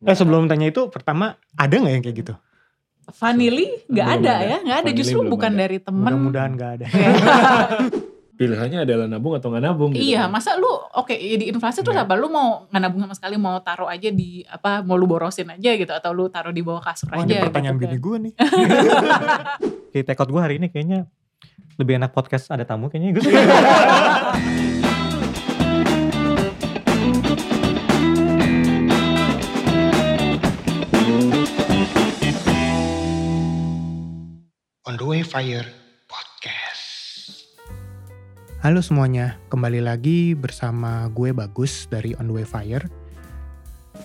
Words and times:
Eh 0.00 0.14
sebelum 0.14 0.46
tanya 0.46 0.66
itu 0.66 0.86
pertama 0.88 1.24
ada 1.52 1.74
nggak 1.74 1.92
yang 1.92 2.02
kayak 2.02 2.16
gitu? 2.18 2.34
Vanili 3.10 3.66
nggak 3.88 4.08
ada, 4.14 4.32
ada. 4.32 4.44
ya, 4.44 4.56
nggak 4.60 4.76
ada. 4.76 4.86
Vanili 4.86 4.98
Justru 5.00 5.18
bukan 5.24 5.50
ada. 5.50 5.60
dari 5.60 5.78
temen. 5.78 6.06
Mudah-mudahan 6.06 6.50
nggak 6.52 6.70
ada. 6.76 6.86
Pilihannya 8.38 8.86
adalah 8.86 9.10
nabung 9.10 9.34
atau 9.34 9.50
nggak 9.50 9.64
nabung. 9.64 9.90
gitu 9.90 10.14
Iya, 10.14 10.30
kan. 10.30 10.30
masa 10.30 10.54
lu 10.54 10.70
oke 10.94 11.10
ya 11.10 11.34
di 11.34 11.50
inflasi 11.50 11.82
terus 11.82 11.98
Iya. 11.98 12.06
apa? 12.06 12.14
Lu 12.14 12.30
mau 12.30 12.70
nggak 12.70 12.78
nabung 12.78 13.02
sama 13.02 13.14
sekali 13.18 13.34
mau 13.34 13.58
taruh 13.58 13.90
aja 13.90 14.06
di 14.08 14.46
apa? 14.46 14.78
Mau 14.80 14.94
lu 14.94 15.10
borosin 15.10 15.50
aja 15.50 15.70
gitu 15.74 15.90
atau 15.90 16.10
lu 16.12 16.30
taruh 16.30 16.54
di 16.54 16.62
bawah 16.62 16.78
kasur 16.78 17.10
Oh, 17.10 17.18
aja 17.18 17.26
ini 17.26 17.42
pertanyaan 17.42 17.74
gitu 17.74 17.82
bini 17.82 17.96
gue 17.98 18.16
nih. 18.22 18.32
Oke, 19.90 19.98
take 20.04 20.14
out 20.14 20.30
gue 20.30 20.38
hari 20.38 20.54
ini 20.56 20.68
kayaknya 20.68 21.10
lebih 21.74 21.98
enak 21.98 22.14
podcast 22.14 22.46
ada 22.46 22.62
tamu 22.62 22.86
kayaknya 22.86 23.18
gue. 23.18 23.26
On 34.88 34.96
the 34.96 35.04
Way 35.04 35.20
Fire 35.20 35.68
Podcast. 36.08 36.80
Halo 38.64 38.80
semuanya, 38.80 39.36
kembali 39.52 39.84
lagi 39.84 40.32
bersama 40.32 41.12
gue 41.12 41.36
Bagus 41.36 41.84
dari 41.92 42.16
On 42.16 42.24
The 42.24 42.32
Way 42.32 42.46
Fire. 42.48 42.88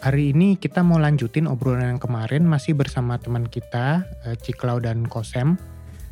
Hari 0.03 0.35
ini 0.35 0.59
kita 0.59 0.83
mau 0.83 0.99
lanjutin 0.99 1.47
obrolan 1.47 1.95
yang 1.95 2.03
kemarin 2.03 2.43
masih 2.43 2.75
bersama 2.75 3.15
teman 3.15 3.47
kita, 3.47 4.03
eh, 4.27 4.35
Ciklau 4.35 4.83
dan 4.83 5.07
Kosem. 5.07 5.55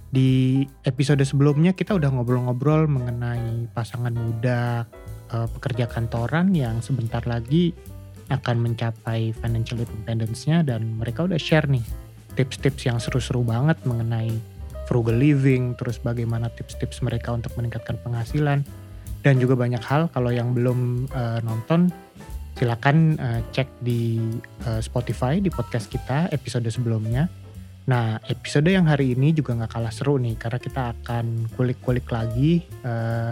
Di 0.08 0.64
episode 0.88 1.20
sebelumnya 1.28 1.76
kita 1.76 1.92
udah 1.92 2.08
ngobrol-ngobrol 2.08 2.88
mengenai 2.88 3.68
pasangan 3.76 4.16
muda 4.16 4.88
eh, 5.36 5.48
pekerja 5.52 5.92
kantoran 5.92 6.56
yang 6.56 6.80
sebentar 6.80 7.20
lagi 7.28 7.76
akan 8.32 8.72
mencapai 8.72 9.36
financial 9.36 9.84
independence-nya 9.84 10.64
dan 10.64 10.96
mereka 10.96 11.28
udah 11.28 11.36
share 11.36 11.68
nih 11.68 11.84
tips-tips 12.40 12.88
yang 12.88 13.04
seru-seru 13.04 13.44
banget 13.44 13.76
mengenai 13.84 14.32
frugal 14.92 15.16
living, 15.16 15.80
terus 15.80 16.04
bagaimana 16.04 16.52
tips-tips 16.52 17.00
mereka 17.00 17.32
untuk 17.32 17.56
meningkatkan 17.56 17.96
penghasilan 18.04 18.68
dan 19.24 19.34
juga 19.40 19.56
banyak 19.56 19.80
hal 19.80 20.12
kalau 20.12 20.36
yang 20.36 20.52
belum 20.52 21.08
eh, 21.08 21.40
nonton 21.48 21.88
silakan 22.60 23.16
eh, 23.16 23.40
cek 23.56 23.80
di 23.80 24.20
eh, 24.68 24.82
Spotify 24.84 25.40
di 25.40 25.48
podcast 25.48 25.88
kita 25.88 26.28
episode 26.36 26.68
sebelumnya. 26.68 27.32
Nah 27.88 28.20
episode 28.28 28.68
yang 28.68 28.84
hari 28.84 29.16
ini 29.16 29.32
juga 29.32 29.56
nggak 29.56 29.72
kalah 29.72 29.96
seru 29.96 30.20
nih 30.20 30.36
karena 30.36 30.60
kita 30.60 30.82
akan 31.00 31.48
kulik-kulik 31.56 32.12
lagi 32.12 32.60
eh, 32.84 33.32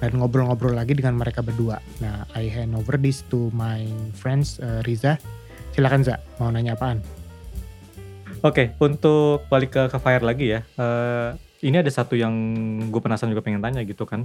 dan 0.00 0.12
ngobrol-ngobrol 0.16 0.72
lagi 0.72 0.96
dengan 0.96 1.20
mereka 1.20 1.44
berdua. 1.44 1.76
Nah 2.00 2.24
I 2.32 2.48
hand 2.48 2.72
over 2.72 2.96
this 2.96 3.20
to 3.28 3.52
my 3.52 3.84
friends 4.16 4.56
eh, 4.64 4.80
Riza. 4.88 5.20
Silakan 5.76 6.08
Za, 6.08 6.16
mau 6.40 6.48
nanya 6.48 6.72
apaan? 6.72 7.15
Oke, 8.46 8.78
untuk 8.78 9.42
balik 9.50 9.74
ke, 9.74 9.82
ke 9.90 9.98
fire 9.98 10.22
lagi 10.22 10.54
ya. 10.54 10.62
eh, 10.78 11.30
ini 11.66 11.82
ada 11.82 11.90
satu 11.90 12.14
yang 12.14 12.30
gue 12.94 13.00
penasaran 13.02 13.34
juga 13.34 13.42
pengen 13.42 13.58
tanya 13.58 13.82
gitu 13.82 14.06
kan. 14.06 14.22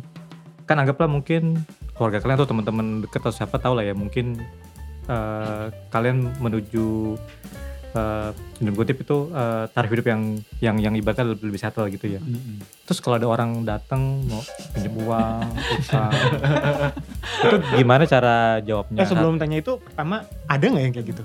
Kan 0.69 0.77
anggaplah 0.77 1.09
mungkin 1.09 1.57
keluarga 1.97 2.21
kalian 2.21 2.37
atau 2.37 2.49
teman-teman 2.53 3.01
deket 3.01 3.17
atau 3.17 3.33
siapa 3.33 3.57
tahu 3.57 3.81
lah 3.81 3.85
ya 3.89 3.97
mungkin 3.97 4.37
eh, 5.09 5.65
kalian 5.89 6.37
menuju 6.37 7.17
eh 7.91 8.31
dalam 8.61 8.75
kutip 8.77 9.03
itu 9.03 9.27
eh, 9.33 9.65
tarif 9.73 9.89
hidup 9.89 10.07
yang 10.07 10.21
yang 10.63 10.75
yang 10.79 10.93
ibaratnya 10.95 11.33
lebih, 11.33 11.49
lebih 11.49 11.59
settle 11.59 11.89
gitu 11.89 12.05
ya. 12.13 12.21
Mm-mm. 12.21 12.61
Terus 12.85 13.01
kalau 13.01 13.17
ada 13.17 13.25
orang 13.25 13.65
datang 13.65 14.21
mau 14.29 14.39
pinjam 14.71 14.95
uang, 15.01 15.49
utang, 15.75 16.13
itu 17.41 17.57
gimana 17.73 18.03
cara 18.05 18.61
jawabnya? 18.61 19.01
Eh 19.01 19.07
sebelum 19.09 19.41
tanya 19.41 19.57
itu 19.59 19.81
pertama 19.81 20.23
ada 20.45 20.61
nggak 20.61 20.83
yang 20.85 20.93
kayak 20.93 21.07
gitu? 21.09 21.23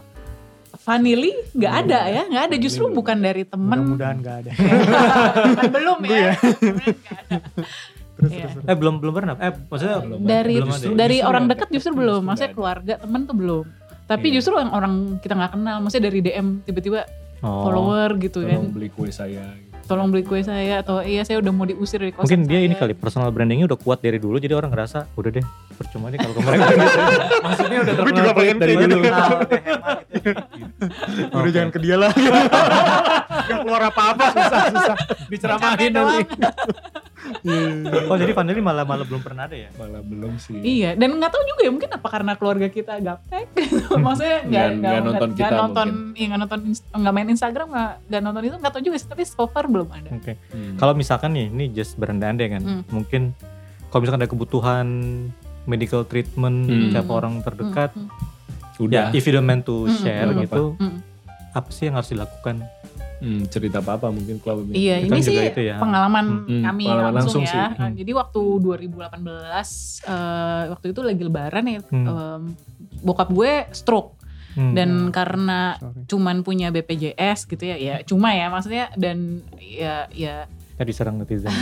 Vanili 0.87 1.34
nggak 1.51 1.73
Belum 1.73 1.83
ada 1.83 1.98
ada. 1.98 2.09
ya, 2.09 2.23
nggak 2.25 2.45
ada. 2.47 2.56
Justru 2.56 2.84
belum. 2.87 2.95
bukan 2.95 3.17
dari 3.19 3.42
temen. 3.42 3.75
Mudah-mudahan 3.77 4.17
nggak 4.17 4.37
ada. 4.39 4.51
Kan 5.59 5.66
belum 5.69 5.99
ya. 6.00 6.15
ya. 6.16 6.33
Sebenarnya 6.38 6.94
nggak 6.94 7.19
ada. 7.19 7.37
terus, 8.16 8.31
Iya. 8.31 8.47
terus, 8.47 8.53
terus. 8.55 8.71
Eh 8.71 8.77
belum 8.77 8.94
belum 8.97 9.12
pernah. 9.12 9.34
Eh 9.37 9.53
maksudnya 9.66 9.97
Belum. 9.99 10.19
Dari 10.22 10.55
Belum 10.56 10.71
ada 10.71 10.78
ya? 10.81 10.94
dari 10.94 11.16
Justru 11.16 11.28
orang 11.28 11.44
dekat 11.47 11.69
justru 11.69 11.91
justru 11.91 11.99
belum. 11.99 12.21
Maksudnya 12.22 12.49
ada. 12.49 12.56
keluarga, 12.56 12.93
temen 12.97 13.21
tuh 13.25 13.37
belum. 13.37 13.65
Tapi 14.06 14.27
Iya. 14.31 14.34
justru 14.38 14.53
yang 14.55 14.71
orang 14.71 14.94
kita 15.19 15.34
nggak 15.34 15.53
kenal, 15.53 15.77
maksudnya 15.83 16.05
dari 16.06 16.19
DM 16.22 16.47
tiba-tiba 16.62 17.00
oh, 17.43 17.66
follower 17.66 18.09
gitu 18.16 18.38
kan. 18.47 18.71
Beli 18.71 18.88
kue 18.88 19.11
saya. 19.11 19.50
Gitu. 19.87 19.95
Tolong 19.95 20.11
beli 20.11 20.27
kue 20.27 20.43
saya 20.43 20.83
atau 20.83 20.99
iya 20.99 21.23
saya 21.23 21.39
udah 21.39 21.53
mau 21.55 21.63
diusir 21.63 22.03
dari 22.03 22.11
kosan 22.11 22.27
mungkin 22.27 22.41
dia 22.51 22.59
saya. 22.59 22.67
ini 22.67 22.75
kali 22.75 22.93
personal 22.99 23.31
brandingnya 23.31 23.71
udah 23.71 23.79
kuat 23.79 24.03
dari 24.03 24.19
dulu 24.19 24.43
jadi 24.43 24.59
orang 24.59 24.75
ngerasa 24.75 25.07
udah 25.15 25.31
deh 25.31 25.45
percuma 25.79 26.11
deh 26.11 26.19
kalau 26.19 26.35
ke 26.37 26.41
mereka 26.43 26.67
gitu. 26.67 26.99
Maksudnya 27.47 27.79
udah 27.87 27.95
terkenal 27.95 28.17
juga 28.19 28.33
pengen 28.35 28.57
dari 28.59 28.75
kayak 28.75 28.91
dulu. 28.91 29.05
gitu. 29.07 29.15
Ah, 29.15 29.29
udah 29.39 29.61
hemat 29.63 29.99
gitu. 30.11 30.31
Udah 31.31 31.39
Oke. 31.39 31.51
jangan 31.55 31.71
ke 31.71 31.79
dia 31.79 31.97
lah. 31.97 32.13
Gak 33.47 33.59
keluar 33.63 33.83
apa-apa 33.87 34.25
susah 34.35 34.61
susah. 34.75 34.97
Diceramahin 35.31 35.91
nanti. 35.95 36.19
Oh 38.06 38.16
jadi 38.16 38.32
Vanili 38.32 38.60
malah 38.60 38.82
malah 38.82 39.03
belum 39.03 39.20
pernah 39.20 39.44
ada 39.44 39.54
ya? 39.54 39.70
Malah 39.72 40.00
belum 40.00 40.37
sih. 40.37 40.56
Iya, 40.56 40.94
dan 40.94 41.14
nggak 41.14 41.28
tahu 41.28 41.42
juga 41.44 41.60
ya 41.62 41.70
mungkin 41.70 41.91
apa 41.91 42.09
karena 42.09 42.32
keluarga 42.34 42.66
kita 42.66 42.92
gaptek 42.97 43.47
gitu. 43.53 43.94
Maksudnya 44.04 44.38
nggak 44.42 44.47
Nggak- 44.47 44.72
nggak 44.76 45.00
nonton 45.00 45.28
nggak 45.28 45.38
kita 45.42 45.54
nonton, 45.56 45.87
iya 46.12 46.26
nggak 46.26 46.41
nonton, 46.41 46.60
nggak 46.92 47.12
main 47.12 47.28
Instagram, 47.28 47.66
nggak 47.69 47.92
nggak 48.04 48.22
nonton 48.22 48.42
itu 48.42 48.56
nggak 48.56 48.72
tahu 48.72 48.82
juga 48.82 48.97
sih. 48.97 49.09
Tapi 49.09 49.22
so 49.25 49.44
far 49.47 49.64
belum 49.66 49.88
ada. 49.88 50.09
Oke. 50.12 50.32
Hmm. 50.48 50.75
Kalau 50.76 50.92
misalkan 50.92 51.31
nih, 51.32 51.47
ini 51.48 51.64
just 51.70 51.94
berandai-andai 51.97 52.47
kan, 52.48 52.62
Hmm. 52.62 52.82
mungkin 52.88 53.34
kalau 53.88 54.00
misalkan 54.00 54.20
ada 54.20 54.28
kebutuhan 54.28 54.87
medical 55.64 56.03
treatment 56.03 56.66
Hmm. 56.66 56.91
siapa 56.91 57.10
orang 57.10 57.41
terdekat, 57.41 57.91
Hmm, 57.93 58.10
udah 58.78 59.10
ya 59.10 59.14
if 59.14 59.25
you 59.25 59.32
don't 59.32 59.44
meant 59.44 59.62
to 59.62 59.84
Hmm, 59.84 59.97
share 59.97 60.28
hmm, 60.28 60.41
gitu, 60.43 60.64
hmm. 60.76 60.98
apa 61.53 61.69
sih 61.70 61.87
yang 61.87 61.97
harus 61.97 62.08
dilakukan? 62.08 62.62
Hmm, 63.16 63.49
cerita 63.49 63.81
apa 63.81 63.97
apa 63.97 64.09
mungkin 64.09 64.37
kalau 64.38 64.60
Iya, 64.69 65.00
Itu 65.00 65.04
ini 65.04 65.10
kan 65.10 65.21
sih 65.21 65.32
juga 65.32 65.43
itu 65.49 65.60
ya. 65.65 65.77
pengalaman 65.77 66.27
Hmm, 66.44 66.62
kami 66.62 66.84
pengalaman 66.84 67.15
langsung, 67.15 67.41
langsung 67.41 67.43
ya. 67.43 67.72
sih. 67.72 67.81
Hmm. 67.81 67.94
Jadi 67.97 68.10
waktu 68.12 68.41
2018, 68.60 69.69
eh, 70.04 70.65
waktu 70.69 70.87
itu 70.91 71.00
lagi 71.00 71.22
lebaran 71.22 71.65
ya, 71.66 71.81
Hmm. 71.82 72.06
em, 72.06 72.43
bokap 73.00 73.28
gue 73.31 73.53
stroke. 73.72 74.12
Hmm. 74.53 74.72
Dan 74.72 74.91
karena 75.10 75.76
Sorry. 75.76 76.09
cuman 76.09 76.37
punya 76.41 76.69
BPJS 76.71 77.44
gitu 77.44 77.60
ya, 77.62 77.76
ya 77.76 77.94
cuma 78.03 78.32
ya 78.32 78.49
maksudnya 78.49 78.88
dan 78.94 79.44
ya 79.60 80.09
ya 80.10 80.49
Ya 80.76 80.84
diserang 80.84 81.16
netizen. 81.16 81.48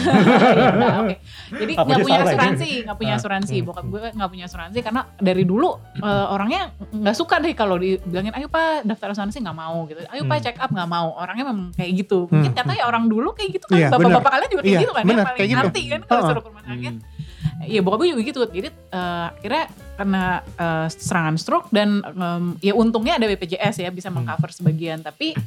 Ya 0.55 0.71
udah, 0.71 0.95
oke. 1.01 1.17
Jadi 1.55 1.73
Apa 1.73 1.83
nggak 1.85 1.99
punya 2.03 2.17
ya? 2.17 2.25
asuransi, 2.27 2.69
nggak 2.83 2.97
punya 2.97 3.13
Ah, 3.13 3.19
asuransi. 3.19 3.55
hmm, 3.57 3.67
Bokap 3.67 3.87
gue 3.87 4.01
nggak 4.11 4.29
punya 4.29 4.45
asuransi 4.45 4.79
karena 4.81 5.03
dari 5.17 5.43
dulu 5.43 5.71
eh, 5.97 6.27
orangnya 6.29 6.63
nggak 6.91 7.15
suka 7.15 7.39
deh 7.39 7.53
kalau 7.53 7.77
dibilangin 7.77 8.33
ayo 8.33 8.47
pak 8.47 8.83
daftar 8.83 9.11
asuransi 9.11 9.39
nggak 9.39 9.55
mau 9.57 9.87
gitu. 9.87 10.03
Ayo 10.05 10.23
pak 10.25 10.35
Hmm. 10.35 10.45
check 10.45 10.57
up 10.59 10.69
nggak 10.69 10.89
mau. 10.89 11.15
Orangnya 11.15 11.45
memang 11.47 11.71
kayak 11.73 11.93
gitu. 11.97 12.27
Mungkin 12.27 12.51
Hmm. 12.51 12.59
katanya 12.59 12.85
orang 12.85 13.05
dulu 13.07 13.31
kayak 13.33 13.51
gitu 13.53 13.67
kan. 13.67 13.79
Iya, 13.79 13.89
Bapak-bapak 13.89 14.31
kalian 14.33 14.51
juga 14.51 14.63
kayak 14.63 14.73
Iya, 14.73 14.83
gitu 14.83 14.93
kan. 14.93 15.03
benar, 15.03 15.15
yang 15.15 15.25
paling 15.25 15.39
kayak 15.39 15.49
gitu. 15.49 15.59
ngerti 15.61 15.83
kan 15.87 16.01
kalau 16.05 16.23
suruh 16.25 16.43
ke 16.43 16.49
rumah 16.51 16.65
sakit. 16.65 16.95
Hmm. 16.95 17.63
Iya 17.65 17.81
bokap 17.81 17.99
gue 17.99 18.09
juga 18.11 18.23
gitu. 18.25 18.41
Jadi 18.51 18.69
eh, 18.69 19.27
akhirnya 19.31 19.65
kena 19.95 20.25
eh, 20.55 20.87
serangan 20.91 21.35
stroke 21.37 21.69
dan 21.71 21.89
em, 22.05 22.45
ya 22.61 22.75
untungnya 22.75 23.15
ada 23.15 23.27
BPJS 23.27 23.79
ya 23.79 23.91
bisa 23.91 24.11
mengcover 24.11 24.51
sebagian. 24.51 25.01
Tapi 25.01 25.39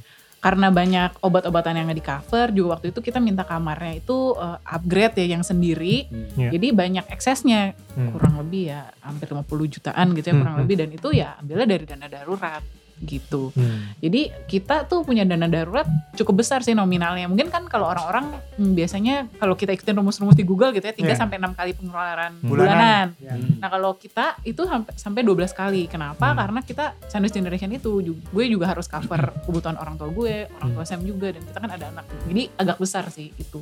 karena 0.47 0.71
banyak 0.71 1.19
obat-obatan 1.19 1.75
yang 1.75 1.91
nggak 1.91 1.99
di 1.99 2.05
cover 2.07 2.47
juga 2.55 2.79
waktu 2.79 2.95
itu 2.95 3.03
kita 3.03 3.19
minta 3.19 3.43
kamarnya 3.43 3.99
itu 3.99 4.31
eh, 4.39 4.57
upgrade 4.63 5.19
ya 5.19 5.35
yang 5.35 5.43
sendiri. 5.43 6.07
Hmm. 6.07 6.39
Iya. 6.39 6.49
Jadi 6.55 6.67
banyak 6.71 7.05
eksesnya 7.11 7.75
Hmm. 7.97 8.13
kurang 8.15 8.39
lebih 8.39 8.71
ya 8.71 8.87
hampir 9.03 9.27
50 9.27 9.67
jutaan 9.67 10.13
gitu 10.15 10.31
ya 10.31 10.33
Hmm, 10.37 10.41
kurang 10.45 10.55
hmm. 10.55 10.63
lebih 10.63 10.75
dan 10.79 10.89
itu 10.95 11.09
ya 11.11 11.29
ambilnya 11.41 11.67
dari 11.67 11.83
dana 11.83 12.07
darurat 12.07 12.63
gitu. 12.99 13.53
Hmm. 13.53 13.93
Jadi 13.97 14.33
kita 14.45 14.85
tuh 14.85 15.01
punya 15.01 15.21
dana 15.21 15.45
darurat 15.45 15.85
cukup 16.13 16.41
besar 16.41 16.61
sih 16.61 16.73
nominalnya. 16.73 17.25
Mungkin 17.25 17.47
kan 17.47 17.65
kalau 17.65 17.85
orang-orang 17.87 18.33
hmm, 18.55 18.73
biasanya 18.73 19.29
kalau 19.35 19.53
kita 19.53 19.71
ikutin 19.71 19.93
rumus-rumus 19.93 20.33
di 20.33 20.41
Google 20.41 20.73
gitu 20.73 20.81
ya 20.83 20.93
3 20.93 21.05
Iya. 21.05 21.13
sampai 21.13 21.37
6 21.37 21.53
kali 21.53 21.71
pengeluaran 21.73 22.31
Hmm. 22.37 22.49
bulanan. 22.49 23.05
Ya. 23.17 23.37
Hmm. 23.37 23.61
Nah 23.61 23.69
kalau 23.69 23.93
kita 23.93 24.41
itu 24.41 24.61
sampai 24.61 24.93
sampai 24.93 25.21
12 25.21 25.51
kali. 25.51 25.85
Kenapa? 25.85 26.33
Hmm. 26.33 26.37
Karena 26.37 26.59
kita 26.61 26.85
sandwich 27.05 27.33
generation 27.33 27.69
itu 27.69 27.89
gue 28.03 28.45
juga 28.45 28.65
harus 28.67 28.85
cover 28.85 29.33
kebutuhan 29.43 29.77
orang 29.77 29.95
tua 29.95 30.09
gue, 30.09 30.49
orang 30.57 30.71
tua 30.71 30.83
Hmm. 30.83 30.89
Sam 30.89 31.03
juga 31.03 31.29
dan 31.29 31.43
kita 31.43 31.57
kan 31.57 31.69
ada 31.69 31.85
anak. 31.89 32.05
Jadi 32.25 32.43
agak 32.55 32.77
besar 32.77 33.05
sih 33.09 33.29
itu 33.33 33.61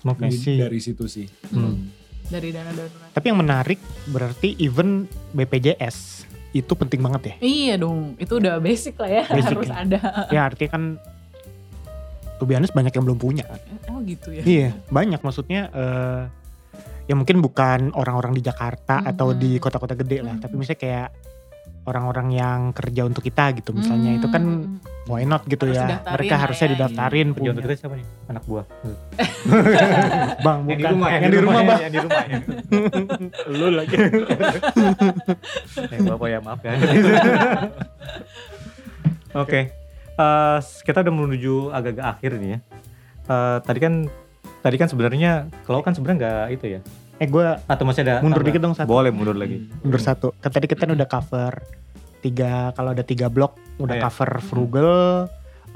Oke. 0.00 0.30
Jadi 0.30 0.58
dari 0.58 0.78
situ 0.78 1.04
sih. 1.06 1.26
Hmm. 1.50 1.90
dari 2.28 2.52
dana 2.52 2.68
darurat. 2.70 3.08
Tapi 3.16 3.24
yang 3.24 3.40
menarik 3.40 3.80
berarti 4.06 4.52
even 4.60 5.08
BPJS 5.32 6.28
itu 6.58 6.72
penting 6.72 6.98
banget 6.98 7.22
ya. 7.22 7.34
Iya 7.40 7.74
dong, 7.78 8.14
itu 8.16 8.32
udah 8.34 8.58
basic 8.58 8.98
lah 8.98 9.10
ya 9.10 9.24
Basic 9.26 9.54
harus 9.54 9.68
ya. 9.68 9.76
ada. 9.78 9.98
Ya 10.28 10.40
artinya 10.44 10.70
kan 10.72 10.82
to 12.38 12.44
be 12.44 12.54
honest 12.54 12.70
banyak 12.70 12.90
yang 12.90 13.04
belum 13.04 13.18
punya. 13.18 13.44
Oh 13.86 13.98
gitu 14.02 14.30
ya. 14.30 14.42
Iya, 14.42 14.68
banyak 14.88 15.20
maksudnya 15.20 15.70
eh 15.70 16.22
ya 17.08 17.16
mungkin 17.16 17.40
bukan 17.40 17.96
orang-orang 17.96 18.32
di 18.32 18.44
Jakarta 18.44 19.00
Mhm. 19.00 19.10
atau 19.10 19.32
di 19.32 19.56
kota-kota 19.56 19.96
gede 19.96 20.20
lah, 20.20 20.36
Mhm. 20.36 20.42
tapi 20.44 20.54
misalnya 20.54 20.78
kayak 20.78 21.08
orang-orang 21.82 22.28
yang 22.30 22.60
kerja 22.70 23.02
untuk 23.02 23.24
kita 23.24 23.48
gitu 23.56 23.72
misalnya 23.72 24.12
Hmm, 24.12 24.18
itu 24.20 24.28
kan 24.28 24.42
hmm, 24.44 24.97
why 25.08 25.24
not 25.24 25.42
gitu 25.44 25.64
Harus 25.64 25.74
ya. 25.74 25.84
didaftarin 25.88 26.14
Mereka 26.14 26.30
lah 26.30 26.40
harusnya 26.40 26.62
ya. 26.62 26.72
didaftarin 26.74 27.26
Pergi 27.26 27.34
punya. 27.34 27.50
untuk 27.50 27.62
kita 27.64 27.74
siapa 27.74 27.94
nih? 27.94 28.06
Anak 28.26 28.42
buah. 28.44 28.64
Bang, 30.44 30.58
bukan. 30.62 30.78
yang 31.02 31.32
di 31.32 31.38
rumah, 31.40 31.60
Bang. 31.64 31.80
Yang 31.80 31.90
di 31.90 32.00
rumah 32.00 32.22
ya. 32.22 32.38
Lu 33.58 33.68
lagi. 33.72 33.96
Eh, 35.88 35.98
Bapak 36.04 36.28
ya 36.28 36.38
maaf 36.38 36.60
ya. 36.60 36.72
Oke. 39.34 39.60
Eh, 40.14 40.58
kita 40.82 40.98
udah 41.00 41.14
menuju 41.14 41.54
agak-agak 41.70 42.06
akhir 42.08 42.30
nih 42.36 42.50
ya. 42.50 42.58
Eh, 43.26 43.58
tadi 43.62 43.78
kan 43.78 43.92
tadi 44.58 44.76
kan 44.76 44.88
sebenarnya 44.88 45.32
kalau 45.62 45.80
kan 45.80 45.92
sebenarnya 45.92 46.16
nggak 46.18 46.46
itu 46.52 46.66
ya. 46.68 46.80
Eh 47.16 47.26
gue 47.26 47.46
Atau 47.64 47.82
masih 47.82 48.02
ada 48.02 48.20
mundur 48.20 48.40
tambah? 48.40 48.48
dikit 48.48 48.60
dong 48.60 48.74
satu. 48.74 48.88
Boleh 48.88 49.10
mundur 49.10 49.34
lagi. 49.34 49.66
Mundur 49.80 49.98
satu. 49.98 50.30
Kan 50.36 50.50
tadi 50.50 50.66
kita 50.66 50.86
udah 50.86 51.08
cover 51.08 51.52
tiga 52.18 52.74
kalau 52.74 52.90
ada 52.90 53.02
tiga 53.02 53.30
blok 53.30 53.54
udah 53.78 53.96
iya. 53.96 54.02
cover 54.04 54.30
frugal 54.42 55.30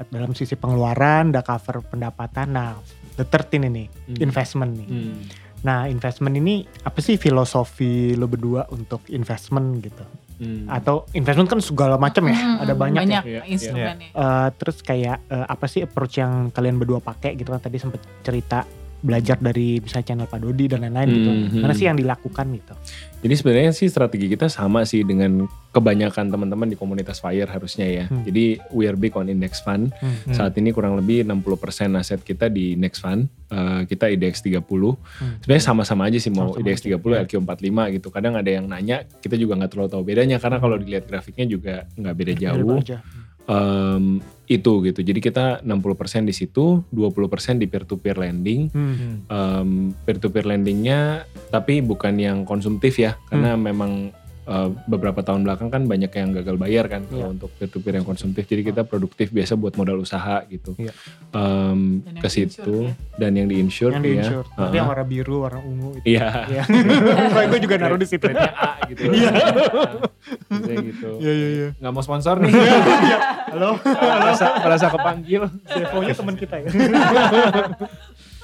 dalam 0.09 0.35
sisi 0.35 0.57
pengeluaran, 0.57 1.31
udah 1.31 1.43
cover 1.45 1.79
pendapatan. 1.85 2.47
Nah, 2.51 2.75
the 3.15 3.23
13 3.23 3.63
ini 3.63 3.87
Hmm. 3.87 4.17
investment 4.19 4.71
nih. 4.75 4.87
Hmm. 4.89 5.15
Nah, 5.63 5.87
investment 5.87 6.35
ini 6.35 6.67
apa 6.83 6.99
sih 6.99 7.15
filosofi 7.15 8.19
lo 8.19 8.27
berdua 8.27 8.67
untuk 8.67 9.07
investment 9.07 9.79
gitu? 9.79 10.03
Hmm. 10.43 10.67
Atau 10.67 11.07
investment 11.15 11.47
kan 11.47 11.59
segala 11.63 11.95
macam 11.95 12.27
ya, 12.27 12.35
Hmm, 12.35 12.57
ada 12.67 12.73
banyak, 12.75 13.01
ya. 13.05 13.21
banyak 13.21 13.23
Iya, 13.23 13.41
instrumennya. 13.47 14.09
Eh, 14.11 14.47
terus 14.59 14.83
kayak 14.83 15.23
eh, 15.29 15.45
apa 15.47 15.65
sih 15.71 15.85
approach 15.85 16.19
yang 16.19 16.51
kalian 16.51 16.75
berdua 16.75 16.99
pakai 16.99 17.39
gitu 17.39 17.53
kan 17.55 17.63
tadi 17.63 17.79
sempat 17.79 18.03
cerita 18.25 18.67
belajar 19.03 19.35
dari 19.37 19.83
misalnya 19.83 20.07
channel 20.07 20.27
Pak 20.31 20.39
Dodi 20.39 20.65
dan 20.71 20.87
lain-lain 20.87 21.09
gitu. 21.11 21.29
Hmm, 21.29 21.59
Mana 21.59 21.73
hmm. 21.75 21.79
sih 21.79 21.85
yang 21.91 21.97
dilakukan 21.99 22.45
gitu? 22.55 22.73
Jadi 23.23 23.33
sebenarnya 23.35 23.71
sih 23.75 23.87
strategi 23.91 24.31
kita 24.31 24.47
sama 24.47 24.87
sih 24.87 25.03
dengan 25.03 25.47
kebanyakan 25.75 26.31
teman-teman 26.31 26.71
di 26.71 26.79
komunitas 26.79 27.19
Fire 27.19 27.47
harusnya 27.47 27.87
ya. 27.87 28.05
Hmm. 28.07 28.23
Jadi 28.23 28.63
we 28.71 28.87
are 28.87 28.95
big 28.95 29.11
on 29.19 29.27
index 29.27 29.59
fund. 29.59 29.91
Hmm. 29.99 30.15
Hmm. 30.23 30.35
Saat 30.35 30.55
ini 30.55 30.71
kurang 30.71 30.95
lebih 30.95 31.27
60% 31.27 31.99
aset 31.99 32.23
kita 32.23 32.47
di 32.47 32.79
index 32.79 33.03
fund. 33.03 33.27
Eh, 33.53 33.81
kita 33.85 34.09
IDX 34.09 34.41
30. 34.41 34.63
Hmm. 34.63 35.37
Sebenarnya 35.43 35.63
sama-sama 35.63 36.09
aja 36.09 36.17
sih 36.17 36.33
mau 36.33 36.55
Sama-sama 36.55 36.63
IDX 36.63 36.77
aja, 36.81 36.97
30 36.97 37.23
LQ 37.27 37.33
45 37.43 37.95
gitu. 37.99 38.07
Kadang 38.09 38.33
ada 38.39 38.49
yang 38.49 38.65
nanya, 38.65 39.05
kita 39.21 39.35
juga 39.37 39.59
nggak 39.59 39.71
terlalu 39.75 39.89
tahu 39.93 40.03
bedanya 40.07 40.37
karena 40.41 40.57
kalau 40.57 40.75
dilihat 40.79 41.05
grafiknya 41.05 41.45
juga 41.45 41.75
nggak 41.93 42.15
beda 42.15 42.33
jauh. 42.39 42.79
Em, 43.43 44.23
itu 44.47 44.83
gitu. 44.83 44.99
Jadi 44.99 45.19
kita 45.23 45.63
60% 45.63 46.27
di 46.27 46.35
situ, 46.35 46.83
20% 46.91 47.61
di 47.61 47.67
peer 47.67 47.87
to 47.87 47.95
peer 47.95 48.19
lending. 48.19 48.67
Hmm. 48.75 49.23
Em, 49.31 49.69
peer 50.03 50.19
to 50.19 50.27
peer 50.27 50.43
lendingnya 50.43 51.23
tapi 51.47 51.79
bukan 51.79 52.17
yang 52.19 52.43
konsumtif 52.43 52.99
ya 52.99 53.15
karena 53.29 53.55
memang 53.55 54.11
eh, 54.45 54.67
beberapa 54.85 55.19
tahun 55.19 55.41
belakang 55.41 55.69
kan 55.69 55.83
banyak 55.83 56.11
yang 56.11 56.29
gagal 56.33 56.55
bayar 56.55 56.85
kan 56.87 57.01
Iya. 57.03 57.11
kalau 57.13 57.27
untuk 57.31 57.49
peer 57.53 57.67
to 57.67 57.77
peer 57.77 57.95
yang 57.95 58.03
konsumtif 58.03 58.43
jadi 58.43 58.61
kita 58.63 58.81
produktif 58.83 59.29
biasa 59.29 59.53
buat 59.53 59.73
modal 59.73 59.97
usaha 59.97 60.43
gitu 60.45 60.75
Iya. 60.75 60.91
Em, 61.31 62.01
Dan 62.01 62.13
yang 62.13 62.23
ke 62.23 62.29
situ 62.29 62.51
di-insure 62.53 62.83
ya. 62.83 63.17
dan 63.17 63.31
yang 63.33 63.47
di 63.47 63.55
insure 63.57 63.93
Yang 63.93 64.03
di 64.03 64.11
ya. 64.11 64.23
Tapi 64.23 64.53
Heeh. 64.59 64.73
yang 64.73 64.87
warna 64.87 65.05
biru, 65.05 65.35
warna 65.41 65.59
ungu 65.59 65.89
itu. 65.95 66.05
iya 66.09 66.27
Iya. 66.45 66.63
Soalnya 67.31 67.47
gue 67.49 67.59
juga 67.61 67.75
naruh 67.77 67.97
di 67.97 68.05
situ. 68.05 68.25
A 68.27 68.69
gitu 68.85 69.01
Iya. 69.09 69.31
Gitu 70.53 71.09
Iya 71.19 71.31
iya 71.33 71.47
iya. 71.49 71.67
nggak 71.75 71.91
mau 71.91 72.01
sponsor 72.01 72.39
nih 72.39 72.51
Halo, 73.49 73.77
merasa 73.85 74.45
merasa 74.57 74.85
kepanggil 74.89 75.41
CFO-nya 75.63 76.13
teman 76.13 76.33
kita 76.33 76.55
ya. 76.57 76.69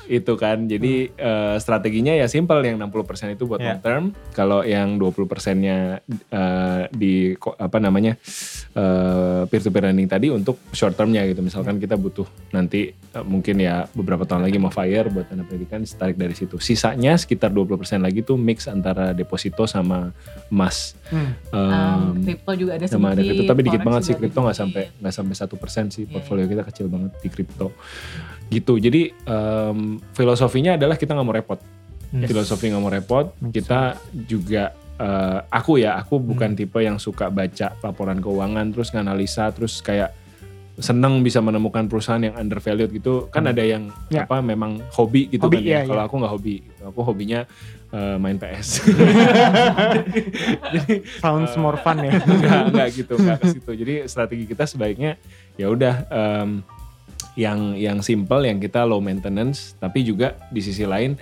itu 0.09 0.33
kan. 0.33 0.65
Jadi 0.65 1.07
eh, 1.07 1.55
strateginya 1.55 2.11
ya 2.11 2.25
simple 2.25 2.59
yang 2.59 2.81
60% 2.81 2.97
itu 3.31 3.45
buat 3.45 3.59
Ya. 3.59 3.77
long 3.77 3.81
term 3.81 4.03
kalau 4.31 4.61
yang 4.61 4.97
20%-nya 4.97 6.01
eh, 6.27 6.81
di 6.91 7.13
ko- 7.35 7.53
apa 7.53 7.77
namanya 7.77 8.17
peer 9.45 9.59
to 9.59 9.69
peer 9.69 9.85
lending 9.85 10.07
tadi 10.07 10.27
untuk 10.29 10.57
short 10.71 10.93
termnya 10.93 11.25
gitu. 11.25 11.39
Misalkan 11.39 11.77
kita 11.77 11.93
butuh 11.93 12.25
nanti 12.49 12.89
eh, 12.91 13.23
mungkin 13.23 13.57
ya 13.57 13.85
beberapa 13.91 14.23
tahun 14.23 14.43
lagi 14.43 14.57
mau 14.57 14.69
fire 14.69 15.07
buat 15.07 15.27
dana 15.27 15.43
pendidikan 15.43 15.81
ditarik 15.81 16.15
dari 16.15 16.33
situ. 16.33 16.57
Sisanya 16.57 17.13
sekitar 17.13 17.49
20% 17.49 17.69
lagi 17.99 18.21
tuh 18.21 18.35
mix 18.35 18.65
antara 18.65 19.11
deposito 19.11 19.65
sama 19.65 20.09
emas. 20.47 20.97
Hmm. 21.09 21.33
Um, 21.51 21.67
Em, 21.69 21.98
kripto 22.29 22.51
juga 22.53 22.71
ada 22.77 22.85
sama 22.85 23.11
ada 23.11 23.19
sedikit, 23.19 23.33
kripto 23.33 23.43
tapi 23.49 23.61
dikit 23.65 23.81
banget 23.81 24.01
sih 24.05 24.13
kripto 24.13 24.39
nggak 24.39 24.57
sampai 24.57 24.83
nggak 25.01 25.13
sampai 25.13 25.35
satu 25.35 25.55
persen 25.57 25.85
sih 25.89 26.05
Iya, 26.05 26.13
portfolio 26.13 26.45
kita 26.45 26.63
kecil 26.69 26.85
banget 26.87 27.11
di 27.19 27.27
kripto. 27.27 27.67
Gitu. 28.47 28.73
Jadi 28.77 29.01
em, 29.11 29.79
filosofinya 30.13 30.77
adalah 30.77 30.95
kita 30.95 31.13
nggak 31.13 31.27
mau 31.27 31.33
repot. 31.33 31.59
Yes. 32.09 32.25
filosofi 32.25 32.73
nggak 32.73 32.81
mau 32.81 32.89
repot 32.89 33.25
kita 33.53 33.93
juga 34.25 34.73
eh, 34.97 35.39
aku 35.45 35.77
ya 35.77 35.93
aku 35.95 36.17
bukan 36.17 36.51
Hmm. 36.51 36.57
tipe 36.57 36.81
yang 36.81 36.97
suka 36.97 37.29
baca 37.29 37.77
laporan 37.79 38.17
keuangan 38.17 38.65
terus 38.73 38.89
nganalisa 38.89 39.53
terus 39.53 39.77
kayak 39.79 40.09
seneng 40.79 41.19
bisa 41.19 41.39
menemukan 41.39 41.85
perusahaan 41.85 42.19
yang 42.19 42.33
undervalued 42.33 42.89
gitu 42.89 43.27
kan 43.27 43.43
Hmm. 43.43 43.51
ada 43.51 43.63
yang 43.63 43.83
Ya. 44.07 44.23
apa 44.23 44.39
memang 44.39 44.79
hobi 44.89 45.27
gitu 45.27 45.45
Hobi, 45.45 45.59
kan 45.59 45.63
iya, 45.63 45.77
ya 45.77 45.81
kalau 45.85 46.01
iya. 46.01 46.07
aku 46.07 46.15
nggak 46.17 46.33
hobi 46.33 46.55
gitu. 46.61 46.81
aku 46.85 46.99
hobinya 47.03 47.39
eh, 47.89 48.15
main 48.15 48.35
PS 48.35 48.69
jadi 50.73 50.93
Sounds 51.19 51.53
more 51.55 51.77
fun 51.77 51.99
ya. 51.99 52.15
enggak 52.17 52.59
enggak 52.69 52.87
gitu 52.95 53.13
enggak 53.15 53.37
ke 53.39 53.47
situ 53.51 53.71
jadi 53.75 53.93
strategi 54.05 54.45
kita 54.45 54.63
sebaiknya 54.63 55.15
ya 55.55 55.67
udah 55.67 55.95
em, 56.07 56.49
yang 57.33 57.73
yang 57.73 57.99
simple 57.99 58.41
yang 58.41 58.57
kita 58.57 58.83
low 58.83 58.99
maintenance 58.99 59.75
tapi 59.75 60.01
juga 60.01 60.33
di 60.49 60.59
sisi 60.59 60.83
lain 60.83 61.13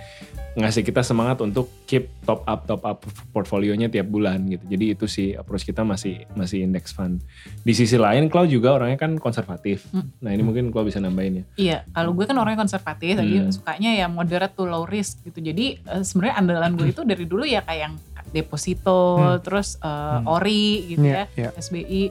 ngasih 0.58 0.82
kita 0.82 1.06
semangat 1.06 1.38
untuk 1.38 1.70
keep 1.86 2.10
top 2.26 2.42
up 2.44 2.66
top 2.66 2.82
up 2.82 3.06
portfolionya 3.30 3.94
tiap 3.94 4.10
bulan 4.10 4.42
gitu 4.50 4.66
jadi 4.66 4.98
itu 4.98 5.06
sih 5.06 5.38
approach 5.38 5.62
kita 5.62 5.86
masih 5.86 6.26
masih 6.34 6.66
index 6.66 6.90
fund 6.90 7.22
di 7.62 7.78
sisi 7.78 7.94
lain 7.94 8.26
Cloud 8.26 8.50
juga 8.50 8.74
orangnya 8.74 8.98
kan 8.98 9.22
konservatif 9.22 9.86
Hmm. 9.94 10.10
nah 10.18 10.34
ini 10.34 10.42
mungkin 10.42 10.74
Cloud 10.74 10.90
bisa 10.90 10.98
nambahin 10.98 11.34
ya 11.40 11.44
Iya, 11.58 11.78
kalau 11.94 12.18
gue 12.18 12.26
kan 12.26 12.34
orangnya 12.36 12.58
konservatif, 12.60 13.22
tadi 13.22 13.38
Hmm. 13.38 13.54
sukanya 13.54 13.92
ya 13.94 14.10
moderate 14.10 14.58
to 14.58 14.66
low 14.66 14.82
risk 14.84 15.22
gitu. 15.22 15.38
Jadi 15.38 15.78
eh, 15.78 16.02
sebenarnya 16.02 16.36
andalan 16.36 16.74
gue 16.74 16.90
itu 16.90 17.06
dari 17.06 17.26
dulu 17.30 17.46
ya 17.46 17.62
kayak 17.62 17.82
yang 17.84 17.94
deposito, 18.32 19.22
Hmm. 19.22 19.38
terus 19.40 19.78
eh, 19.78 19.86
Hmm. 19.86 20.26
ori 20.26 20.66
gitu 20.90 21.06
Iya, 21.06 21.30
ya, 21.38 21.38
iya. 21.38 21.50
SBI. 21.54 22.04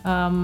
Em, 0.00 0.36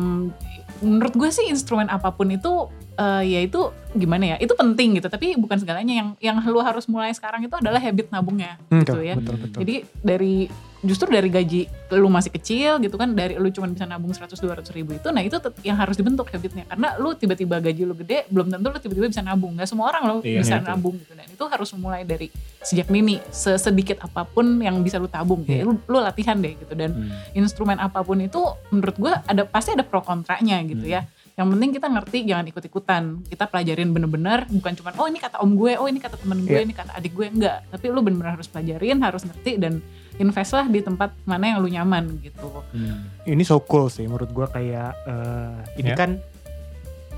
menurut 0.78 1.14
gue 1.14 1.30
sih 1.30 1.46
instrumen 1.46 1.86
apa 1.86 2.10
pun 2.10 2.28
itu 2.28 2.68
eh, 2.96 3.22
ya 3.26 3.40
itu 3.40 3.60
gimana 3.92 4.24
ya? 4.26 4.36
Itu 4.36 4.52
penting 4.52 4.96
gitu, 4.96 5.06
tapi 5.06 5.34
bukan 5.34 5.56
segalanya. 5.56 5.92
Yang 5.94 6.08
yang 6.20 6.36
lu 6.44 6.58
harus 6.58 6.84
mulai 6.84 7.12
sekarang 7.12 7.40
itu 7.40 7.54
adalah 7.54 7.78
habit 7.78 8.08
nabungnya 8.08 8.56
Hmm, 8.66 8.80
gitu 8.80 8.98
ya. 8.98 9.14
Betul 9.14 9.36
betul. 9.38 9.58
Jadi 9.60 9.74
dari 9.98 10.34
justru 10.78 11.08
dari 11.08 11.26
gaji 11.26 11.66
lu 11.90 12.06
masih 12.06 12.30
kecil 12.30 12.78
gitu 12.78 12.94
kan 12.94 13.10
dari 13.10 13.34
lu 13.34 13.48
cuma 13.48 13.66
bisa 13.66 13.82
nabung 13.82 14.12
100 14.12 14.38
200 14.38 14.70
ribu 14.70 14.94
itu 14.94 15.08
nah 15.08 15.18
itu 15.18 15.34
yang 15.64 15.74
harus 15.74 15.96
dibentuk 15.96 16.28
habitnya 16.28 16.62
karena 16.64 16.94
lu 16.94 17.10
tiba-tiba 17.12 17.58
gaji 17.58 17.82
lu 17.82 17.96
gede 17.96 18.28
belum 18.28 18.46
tentu 18.48 18.68
lu 18.68 18.78
tiba-tiba 18.78 19.08
bisa 19.08 19.18
nabung 19.18 19.56
nggak 19.56 19.66
semua 19.66 19.88
orang 19.88 20.02
lo 20.04 20.16
Iya, 20.20 20.44
bisa 20.44 20.54
betul. 20.56 20.68
nabung 20.68 20.94
gitu 20.94 21.12
dan 21.12 21.26
itu 21.26 21.44
harus 21.44 21.68
mulai 21.74 22.04
dari 22.04 22.28
sejak 22.60 22.86
dini 22.86 23.18
sesedikit 23.32 23.98
apa 24.00 24.22
pun 24.24 24.60
yang 24.60 24.78
bisa 24.78 24.96
lu 24.96 25.08
tabung 25.08 25.42
Iya. 25.42 25.58
ya 25.58 25.62
lu, 25.64 25.72
lu 25.82 25.98
latihan 25.98 26.36
deh 26.36 26.54
gitu 26.54 26.70
dan 26.72 26.92
Hmm. 26.92 27.10
instrumen 27.34 27.80
apa 27.80 27.98
pun 28.00 28.20
itu 28.20 28.38
menurut 28.70 28.96
gua 28.96 29.24
ada 29.24 29.42
pasti 29.42 29.72
ada 29.72 29.82
pro 29.82 30.00
kontranya 30.00 30.60
gitu 30.62 30.82
Hmm. 30.82 30.92
ya 30.92 31.00
yang 31.36 31.52
penting 31.52 31.70
kita 31.70 31.86
ngerti 31.86 32.18
jangan 32.24 32.48
ikut-ikutan 32.48 33.02
kita 33.28 33.44
pelajarin 33.44 33.92
bener-bener 33.92 34.48
bukan 34.48 34.72
cuma 34.72 34.88
oh 34.96 35.04
ini 35.04 35.20
kata 35.20 35.36
om 35.38 35.52
gue 35.52 35.76
oh 35.76 35.84
ini 35.84 36.00
kata 36.00 36.16
temen 36.16 36.40
gue 36.42 36.56
Iya. 36.56 36.64
ini 36.64 36.72
kata 36.72 36.96
adik 36.96 37.12
gue 37.12 37.28
enggak 37.28 37.68
tapi 37.68 37.92
lu 37.92 38.00
bener-bener 38.00 38.32
harus 38.32 38.48
pelajarin 38.48 38.96
harus 38.98 39.20
ngerti 39.20 39.60
dan 39.60 39.84
invest 40.16 40.56
lah 40.56 40.64
di 40.64 40.80
tempat 40.80 41.12
mana 41.22 41.52
yang 41.52 41.58
lu 41.60 41.68
nyaman 41.68 42.16
gitu 42.20 42.64
Hmm. 42.72 43.04
ini 43.22 43.44
so 43.44 43.60
cool 43.60 43.86
sih 43.86 44.08
menurut 44.08 44.32
gua 44.32 44.48
kayak 44.48 44.96
eh, 45.04 45.56
ini 45.76 45.92
Ya. 45.92 45.96
kan 45.96 46.10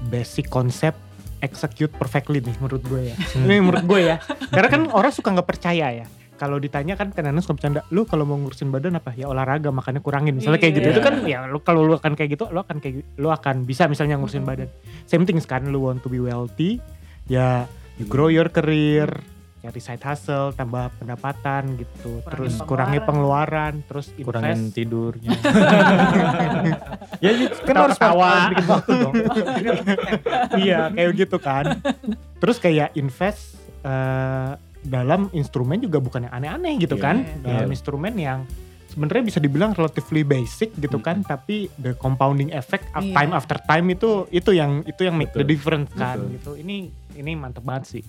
basic 0.05 0.47
konsep 0.49 0.99
execute 1.39 1.91
perfectly 1.93 2.43
nih 2.43 2.55
menurut 2.59 2.83
gue 2.83 3.01
ya. 3.05 3.17
Hmm. 3.17 3.45
Ini 3.47 3.63
menurut 3.63 3.87
gue 3.87 4.01
ya. 4.05 4.17
Karena 4.51 4.69
kan 4.69 4.83
orang 4.91 5.15
suka 5.15 5.31
nggak 5.31 5.47
percaya 5.47 5.87
ya. 5.95 6.07
Kalau 6.39 6.57
ditanya 6.57 6.95
kan 6.95 7.11
kadang-kadang 7.11 7.43
suka 7.43 7.55
bercanda, 7.55 7.83
lu 7.91 8.07
kalau 8.07 8.23
mau 8.23 8.39
ngurusin 8.39 8.71
badan 8.71 8.95
apa 8.95 9.11
ya 9.13 9.27
olahraga 9.27 9.69
makannya 9.69 9.99
kurangin. 9.99 10.39
Misalnya 10.39 10.57
kayak 10.57 10.75
gitu 10.77 10.89
Iya. 10.89 10.95
itu 10.95 11.03
kan 11.03 11.15
ya 11.27 11.39
lu 11.45 11.59
kalau 11.59 11.83
lu 11.83 11.93
akan 11.93 12.15
kayak 12.15 12.31
gitu, 12.33 12.47
lu 12.49 12.59
akan 12.59 12.79
kayak 12.79 13.03
lu 13.15 13.29
akan 13.29 13.63
bisa 13.63 13.85
misalnya 13.85 14.15
ngurusin 14.17 14.41
Mm-mm. 14.41 14.53
badan. 14.65 14.69
Same 15.05 15.27
thing 15.27 15.37
kan 15.43 15.67
lu 15.67 15.83
want 15.83 15.99
to 15.99 16.09
be 16.09 16.17
wealthy, 16.17 16.79
ya 17.27 17.67
you 17.99 18.07
grow 18.07 18.31
your 18.31 18.47
career, 18.47 19.11
cari 19.59 19.81
side 19.81 19.99
hustle, 20.01 20.53
tambah 20.53 20.95
pendapatan 20.97 21.75
gitu. 21.77 22.23
Kurangin 22.23 22.31
terus 22.31 22.55
pengeluaran. 22.55 22.69
kurangi 22.69 22.99
pengeluaran, 23.03 23.73
terus 23.85 24.07
kurangin 24.15 24.59
invest. 24.63 24.73
tidurnya. 24.73 25.31
ya 27.19 27.31
ya, 27.35 27.47
kan 27.59 27.75
harus 27.83 27.99
ketawa. 27.99 28.23
harus 28.23 28.47
bikin 28.49 28.67
waktu 28.69 28.91
dong. 28.95 29.15
iya 30.63 30.81
kayak 30.89 31.11
gitu 31.17 31.37
kan 31.37 31.65
terus 32.39 32.57
kayak 32.57 32.95
invest 32.95 33.59
eh, 33.83 34.53
dalam 34.81 35.27
instrumen 35.33 35.79
juga 35.79 35.99
bukan 35.99 36.25
yang 36.25 36.35
aneh-aneh 36.35 36.79
gitu 36.79 36.95
Iya, 36.95 37.03
kan 37.03 37.17
iya. 37.19 37.35
dalam 37.43 37.67
Iya. 37.67 37.75
instrumen 37.75 38.15
yang 38.15 38.39
sebenarnya 38.89 39.25
bisa 39.25 39.39
dibilang 39.39 39.73
relatively 39.73 40.23
basic 40.23 40.73
gitu 40.75 40.99
kan 40.99 41.21
tapi 41.21 41.69
the 41.77 41.93
compounding 41.95 42.51
effect 42.51 42.87
of 42.93 43.03
Iya. 43.03 43.15
time 43.15 43.33
after 43.33 43.59
time 43.61 43.87
itu 43.89 44.11
itu 44.31 44.51
yang 44.51 44.81
itu 44.85 45.03
yang 45.03 45.15
make 45.15 45.31
the 45.31 45.41
Betul. 45.41 45.51
difference 45.51 45.91
kan 45.93 46.19
Betul. 46.19 46.35
gitu 46.35 46.51
ini 46.59 46.77
ini 47.15 47.33
mantep 47.35 47.63
banget 47.63 47.85
sih 47.91 48.05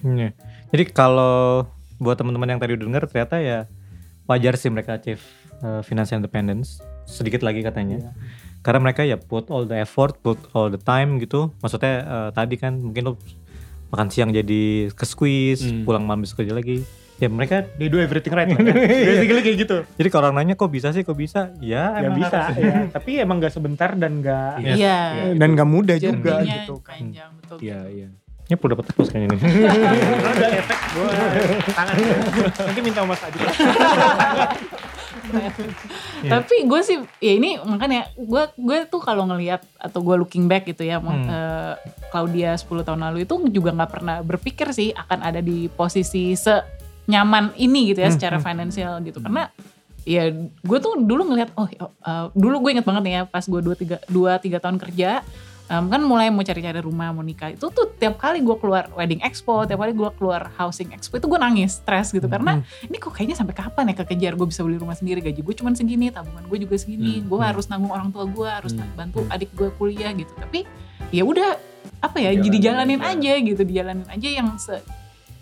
Iya. 0.00 0.36
Jadi 0.68 0.84
kalau 0.90 1.64
buat 1.96 2.14
teman-teman 2.14 2.44
yang 2.46 2.60
tadi 2.60 2.74
udah 2.74 2.84
denger 2.84 3.02
ternyata 3.06 3.36
ya 3.38 3.58
wajar 4.24 4.54
sih 4.54 4.68
mereka 4.68 4.94
achieve 4.94 5.24
uh, 5.60 5.80
financial 5.80 6.18
independence 6.18 6.78
sedikit 7.04 7.40
lagi 7.40 7.60
katanya. 7.60 8.00
Iya. 8.00 8.12
karena 8.60 8.80
mereka 8.80 9.04
ya 9.04 9.16
put 9.16 9.48
all 9.48 9.64
the 9.64 9.76
effort 9.76 10.16
put 10.20 10.40
all 10.52 10.68
the 10.68 10.80
time 10.80 11.20
gitu 11.20 11.52
maksudnya 11.60 12.00
eh, 12.00 12.30
tadi 12.32 12.56
kan 12.56 12.80
mungkin 12.80 13.02
lo 13.04 13.12
makan 13.94 14.08
siang 14.08 14.30
jadi 14.30 14.62
ke 14.90 15.04
squeeze 15.04 15.62
Hmm. 15.62 15.82
pulang 15.82 16.02
malam 16.02 16.20
bisa 16.20 16.34
kerja 16.34 16.50
lagi 16.50 16.82
ya 17.14 17.28
mereka 17.28 17.62
They 17.72 17.86
do 17.86 17.96
everything 17.96 18.30
right 18.30 18.50
lah 18.50 18.58
kan. 18.58 18.74
Basically 18.74 19.38
kayak 19.40 19.58
gitu. 19.60 19.76
jadi 19.92 20.08
kalau 20.08 20.28
orang 20.28 20.42
nanya 20.42 20.54
kok 20.54 20.66
bisa 20.66 20.90
sih 20.90 21.00
kok 21.00 21.14
bisa 21.14 21.54
ya, 21.56 21.94
Ya 21.94 22.02
emang 22.02 22.18
bisa 22.18 22.38
harus. 22.42 22.58
ya. 22.58 22.74
Tapi 22.90 23.10
emang 23.16 23.36
gak 23.38 23.52
sebentar 23.52 23.90
dan 23.92 24.18
gak 24.18 24.58
Iya. 24.58 24.74
Iya. 24.74 24.98
dan 25.32 25.48
gak 25.52 25.68
mudah 25.68 25.94
juga 25.96 26.42
Journey-nya 26.42 26.54
gitu 26.60 26.74
kan. 26.80 26.98
panjang 26.98 27.30
betul. 27.38 27.56
Iya, 27.60 27.80
iya. 27.88 28.08
ya 28.44 28.56
perlu 28.56 28.74
dapat 28.74 28.84
terus 28.90 29.08
kayaknya 29.08 29.28
ini 29.30 29.38
ada 30.28 30.46
efek 30.54 30.78
gue 30.90 31.08
tangan 31.70 31.94
nanti 32.60 32.80
minta 32.82 33.00
sama 33.00 33.08
Mas 33.08 33.22
Adi 33.22 33.38
Iya. 36.24 36.40
Tapi 36.40 36.64
gue 36.64 36.80
sih 36.80 36.96
ya 37.20 37.32
ini 37.36 37.60
makanya 37.60 38.08
gue 38.16 38.42
gue 38.56 38.78
tuh 38.88 39.00
kalau 39.00 39.28
ngelihat 39.28 39.60
atau 39.76 40.00
gue 40.00 40.16
looking 40.16 40.46
back 40.46 40.64
gitu 40.64 40.84
ya 40.84 40.96
Hmm. 40.96 41.26
eh, 41.26 41.74
Claudia 42.08 42.56
10 42.56 42.64
tahun 42.80 43.00
lalu 43.02 43.26
itu 43.26 43.34
juga 43.50 43.74
nggak 43.74 43.90
pernah 43.90 44.16
berpikir 44.20 44.72
sih 44.72 44.94
akan 44.94 45.20
ada 45.20 45.40
di 45.40 45.66
posisi 45.68 46.32
senyaman 46.32 47.52
ini 47.56 47.92
gitu 47.92 48.00
ya 48.00 48.08
Hmm, 48.08 48.16
secara 48.16 48.36
hmm. 48.40 48.44
finansial 48.44 48.92
gitu 49.02 49.18
karena 49.20 49.50
ya 50.04 50.28
gue 50.38 50.78
tuh 50.80 51.00
dulu 51.00 51.32
ngelihat 51.32 51.50
oh 51.56 51.68
eh, 51.68 52.26
dulu 52.32 52.60
gue 52.64 52.70
inget 52.76 52.86
banget 52.86 53.02
nih 53.04 53.14
ya 53.16 53.22
pas 53.24 53.44
gue 53.44 53.60
dua 53.60 53.76
tiga 53.76 53.96
dua 54.06 54.36
tiga 54.36 54.60
tahun 54.60 54.76
kerja 54.76 55.24
em, 55.64 55.84
kan 55.88 56.00
mulai 56.04 56.28
mau 56.28 56.44
cari-cari 56.44 56.80
rumah 56.80 57.10
mau 57.14 57.24
nikah. 57.24 57.52
Itu 57.56 57.72
tuh 57.72 57.92
tiap 57.96 58.20
kali 58.20 58.44
gue 58.44 58.56
keluar 58.60 58.88
wedding 58.92 59.20
expo 59.24 59.64
tiap 59.64 59.80
kali 59.80 59.92
gue 59.96 60.10
keluar 60.16 60.52
housing 60.56 60.92
expo 60.92 61.16
itu 61.16 61.26
gue 61.26 61.40
nangis 61.40 61.80
stres 61.80 62.12
gitu. 62.12 62.26
Karena 62.28 62.60
ini 62.84 62.96
kok 63.00 63.12
kayaknya 63.16 63.36
sampai 63.38 63.54
kapan 63.56 63.92
ya 63.92 63.94
kekejar 64.04 64.32
gue 64.36 64.46
bisa 64.48 64.60
beli 64.60 64.76
rumah 64.76 64.96
sendiri? 64.96 65.24
Gaji 65.24 65.40
gue 65.40 65.54
cuma 65.56 65.72
segini 65.72 66.12
tabungan 66.12 66.44
gue 66.44 66.58
juga 66.60 66.76
segini. 66.76 67.20
Hmm, 67.20 67.28
gue 67.30 67.38
hmm. 67.40 67.48
harus 67.48 67.64
nanggung 67.72 67.92
orang 67.92 68.08
tua 68.12 68.24
gue 68.28 68.48
harus 68.48 68.72
Hmm, 68.74 68.90
bantu 68.98 69.22
adik 69.30 69.54
gue 69.54 69.70
kuliah 69.78 70.10
gitu. 70.12 70.32
Tapi 70.34 70.66
ya 71.14 71.22
udah 71.22 71.56
apa 72.00 72.16
ya 72.20 72.36
jadi 72.36 72.58
jalanin 72.72 73.00
aja. 73.00 73.16
aja 73.16 73.32
gitu 73.40 73.62
dijalanin 73.64 74.08
aja 74.08 74.28
yang 74.28 74.48
se- 74.60 74.84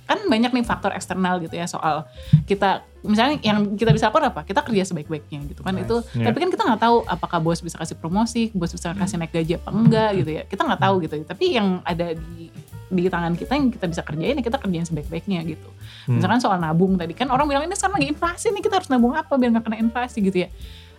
kan 0.02 0.18
banyak 0.26 0.50
nih 0.50 0.64
faktor 0.66 0.90
eksternal 0.92 1.38
gitu 1.38 1.54
ya 1.54 1.66
soal 1.70 2.04
kita 2.44 2.82
misalnya 3.02 3.38
yang 3.42 3.74
kita 3.74 3.90
bisa 3.90 4.10
lakukan 4.10 4.30
apa? 4.30 4.46
Kita 4.46 4.62
kerja 4.62 4.82
sebaik-baiknya 4.86 5.42
gitu 5.50 5.62
kan 5.66 5.74
Nice. 5.74 5.86
itu 5.86 5.96
Yeah. 6.14 6.30
tapi 6.30 6.38
kan 6.42 6.48
kita 6.54 6.62
nggak 6.62 6.80
tahu 6.82 6.96
apakah 7.06 7.38
bos 7.42 7.58
bisa 7.62 7.78
kasih 7.78 7.96
promosi 7.98 8.50
bos 8.54 8.70
bisa 8.70 8.94
kasih 8.94 9.18
naik 9.18 9.34
gaji 9.34 9.58
apa 9.58 9.70
enggak 9.74 10.10
gitu 10.22 10.30
ya. 10.30 10.42
Kita 10.46 10.62
nggak 10.66 10.80
tahu 10.82 10.94
gitu. 11.06 11.14
Tapi 11.26 11.44
yang 11.54 11.82
ada 11.82 12.14
di 12.14 12.50
di 12.92 13.08
tangan 13.08 13.32
kita 13.32 13.52
yang 13.56 13.66
kita 13.72 13.86
bisa 13.88 14.02
kerjain 14.04 14.36
ya 14.36 14.42
kita 14.44 14.58
kerjain 14.60 14.84
sebaik-baiknya 14.84 15.40
gitu. 15.48 15.70
Hmm. 16.04 16.18
misalkan 16.20 16.44
soal 16.44 16.60
nabung 16.60 16.98
tadi 17.00 17.16
kan 17.16 17.30
orang 17.32 17.48
bilang 17.48 17.64
ini 17.64 17.72
sekarang 17.72 18.02
lagi 18.02 18.10
inflasi 18.12 18.52
nih 18.52 18.62
kita 18.62 18.74
harus 18.82 18.90
nabung 18.92 19.16
apa 19.16 19.32
biar 19.38 19.54
nggak 19.54 19.64
kena 19.64 19.78
inflasi? 19.80 20.18
gitu 20.20 20.38
ya. 20.44 20.48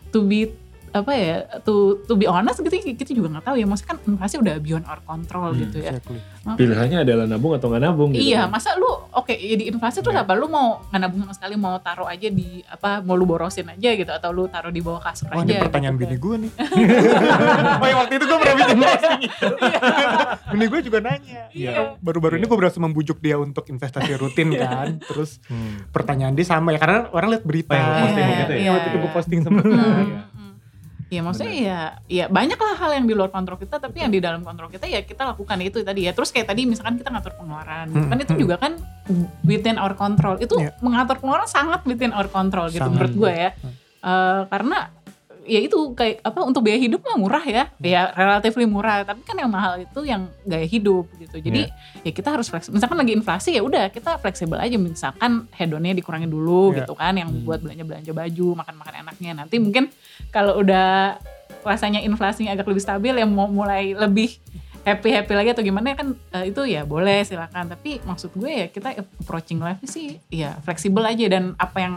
To 0.09 0.25
be 0.25 0.49
apa 0.93 1.11
ya 1.11 1.35
to 1.59 1.73
to 2.03 2.13
be 2.13 2.23
honest 2.23 2.57
gitu 2.59 2.69
kita 2.93 3.11
juga 3.11 3.27
nggak 3.31 3.45
tahu 3.45 3.55
ya 3.55 3.65
maksudnya 3.65 3.89
kan 3.89 4.05
inflasi 4.05 4.35
udah 4.37 4.55
beyond 4.57 4.85
our 4.85 5.01
control 5.01 5.49
Hmm, 5.49 5.59
gitu 5.59 5.77
ya 5.79 5.91
Exactly. 5.91 6.21
Pilihannya 6.43 6.97
adalah 7.01 7.25
nabung 7.25 7.53
atau 7.53 7.67
nggak 7.67 7.81
nabung 7.81 8.11
gitu. 8.11 8.19
Iya, 8.25 8.45
kan. 8.45 8.51
masa 8.51 8.75
lu 8.75 8.85
oke 9.09 9.31
ya 9.31 9.55
di 9.55 9.65
inflasi 9.65 9.99
terus 9.99 10.11
Iya. 10.11 10.21
apa? 10.21 10.35
Lu 10.35 10.45
mau 10.45 10.83
nggak 10.85 10.99
nabung 10.99 11.19
sama 11.21 11.33
sekali 11.33 11.55
mau 11.55 11.79
taruh 11.79 12.03
aja 12.03 12.27
di 12.27 12.59
apa 12.63 12.99
mau 12.99 13.15
lu 13.15 13.23
borosin 13.23 13.63
aja 13.65 13.89
gitu 13.91 14.07
atau 14.07 14.29
lu 14.29 14.45
taruh 14.45 14.67
di 14.67 14.79
bawah 14.79 14.99
kasur 14.99 15.31
Oh 15.31 15.39
aja. 15.39 15.47
ini 15.47 15.57
pertanyaan 15.57 15.95
gitu. 15.95 16.03
bini 16.03 16.15
gue 16.17 16.35
nih. 16.37 16.51
oh 17.81 17.87
yang 17.87 17.97
waktu 17.97 18.13
itu 18.13 18.25
gue 18.25 18.37
pernah 18.37 18.55
bikin 18.59 18.77
posting 18.77 19.21
itu. 19.23 19.47
bini 20.49 20.65
gue 20.67 20.79
juga 20.83 20.99
nanya. 20.99 21.41
Iya. 21.49 21.71
Baru-baru 21.97 22.35
ini 22.35 22.45
gue 22.45 22.57
berhasil 22.59 22.77
membujuk 22.77 23.17
dia 23.17 23.35
untuk 23.35 23.63
investasi 23.65 24.11
rutin 24.13 24.51
kan. 24.53 24.99
Terus 25.01 25.39
Hmm. 25.45 25.87
pertanyaan 25.89 26.33
dia 26.33 26.45
sama 26.45 26.69
ya 26.69 26.79
karena 26.79 27.07
orang 27.09 27.29
lihat 27.31 27.43
berita. 27.43 27.71
Oh, 27.71 27.79
yang 27.79 27.95
posting 28.03 28.19
Iya, 28.21 28.35
gitu 28.37 28.51
ya? 28.51 28.59
iya, 28.59 28.69
waktu 28.69 28.87
itu 28.89 28.97
gue 28.99 29.11
posting 29.11 29.39
sama 29.41 29.61
Hmm, 31.13 31.19
dia. 31.19 31.19
hmm. 31.19 31.19
Ya 31.19 31.21
maksudnya 31.21 31.53
ya, 31.53 31.79
ya 32.07 32.25
banyak 32.31 32.57
lah 32.57 32.73
hal 32.79 32.91
yang 32.97 33.05
di 33.05 33.13
luar 33.13 33.29
kontrol 33.29 33.59
kita, 33.59 33.77
tapi 33.77 34.01
yang 34.01 34.09
di 34.09 34.17
dalam 34.17 34.41
kontrol 34.41 34.71
kita 34.71 34.87
ya 34.87 35.03
kita 35.03 35.27
lakukan 35.29 35.59
itu 35.61 35.83
tadi 35.83 36.07
ya. 36.07 36.11
Terus 36.15 36.33
kayak 36.33 36.49
tadi 36.49 36.65
misalkan 36.65 36.97
kita 36.97 37.13
ngatur 37.13 37.37
pengeluaran, 37.37 37.85
gitu 37.91 38.05
kan 38.07 38.17
Hmm, 38.17 38.25
itu 38.25 38.33
hmm. 38.33 38.41
juga 38.41 38.55
kan 38.57 38.73
within 39.43 39.77
our 39.77 39.93
control. 39.93 40.39
Itu 40.39 40.57
Iya. 40.57 40.73
mengatur 40.81 41.19
pengeluaran 41.19 41.45
sangat 41.45 41.85
within 41.85 42.09
our 42.15 42.25
control 42.25 42.71
gitu 42.71 42.81
Sangat. 42.81 42.93
menurut 42.97 43.13
gue 43.13 43.31
ya. 43.31 43.49
Hmm. 43.53 43.73
Eh, 44.03 44.41
karena 44.49 44.77
ya 45.43 45.59
itu 45.59 45.75
kayak 45.93 46.23
apa 46.23 46.39
untuk 46.41 46.63
biaya 46.63 46.79
hidup 46.79 47.03
mah 47.03 47.15
murah 47.15 47.43
ya, 47.43 47.67
ya 47.79 48.11
relatively 48.11 48.63
murah. 48.63 49.03
Tapi 49.03 49.21
kan 49.21 49.35
yang 49.35 49.51
mahal 49.51 49.83
itu 49.83 49.99
yang 50.03 50.31
gaya 50.43 50.63
hidup 50.63 51.07
gitu. 51.19 51.37
Jadi 51.37 51.67
ya 52.01 52.11
kita 52.11 52.31
harus 52.31 52.47
fleksibel. 52.47 52.79
Misalkan 52.79 52.97
lagi 52.99 53.13
inflasi 53.13 53.55
ya 53.55 53.61
udah 53.61 53.91
kita 53.91 54.17
fleksibel 54.17 54.57
aja. 54.57 54.75
Misalkan 54.75 55.45
hedonnya 55.51 55.93
dikurangin 55.93 56.31
dulu 56.31 56.71
Iya. 56.71 56.83
gitu 56.83 56.93
kan, 56.95 57.13
yang 57.13 57.29
Hmm. 57.29 57.43
buat 57.43 57.59
belanja 57.59 57.83
belanja 57.83 58.11
baju, 58.11 58.47
makan 58.59 58.75
makan 58.79 58.93
enaknya. 59.03 59.31
Nanti 59.35 59.55
mungkin 59.59 59.91
kalau 60.31 60.59
udah 60.59 61.19
rasanya 61.63 62.03
inflasinya 62.03 62.51
agak 62.51 62.67
lebih 62.67 62.83
stabil 62.83 63.13
ya 63.15 63.23
mau 63.23 63.47
mulai 63.47 63.95
lebih 63.95 64.35
happy 64.83 65.15
happy 65.15 65.31
lagi 65.31 65.49
atau 65.55 65.63
gimana 65.63 65.95
kan 65.95 66.11
eh, 66.11 66.51
itu 66.51 66.59
ya 66.67 66.83
boleh 66.83 67.23
silakan 67.23 67.71
tapi 67.71 68.03
maksud 68.03 68.35
gue 68.35 68.51
ya 68.51 68.67
kita 68.67 68.99
approaching 68.99 69.63
life 69.63 69.79
sih 69.87 70.19
ya 70.27 70.59
fleksibel 70.59 70.99
aja 71.07 71.23
dan 71.31 71.55
apa 71.55 71.77
yang 71.79 71.93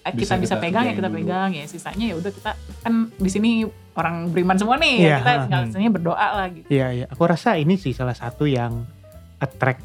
eh, 0.00 0.12
Bisa 0.12 0.34
kita 0.34 0.34
bisa 0.38 0.54
kita 0.54 0.62
pegang 0.62 0.84
ya 0.86 0.94
kita 0.94 1.06
dulu. 1.06 1.18
pegang 1.18 1.50
ya 1.52 1.64
sisanya 1.64 2.06
ya 2.06 2.16
udah 2.16 2.30
kita 2.30 2.50
kan 2.80 2.92
di 3.10 3.28
sini 3.28 3.50
orang 3.92 4.28
beriman 4.28 4.56
semua 4.56 4.76
nih 4.76 4.94
ya 4.96 5.04
Iya, 5.04 5.16
kita 5.18 5.30
tinggal 5.44 5.62
sisanya 5.66 5.90
berdoa 5.90 6.26
lah 6.34 6.46
gitu 6.48 6.66
Iya, 6.66 6.86
iya. 6.94 7.06
Aku 7.06 7.22
rasa 7.22 7.54
ini 7.54 7.74
sih 7.74 7.92
salah 7.92 8.14
satu 8.14 8.44
yang 8.44 8.84
attract 9.38 9.82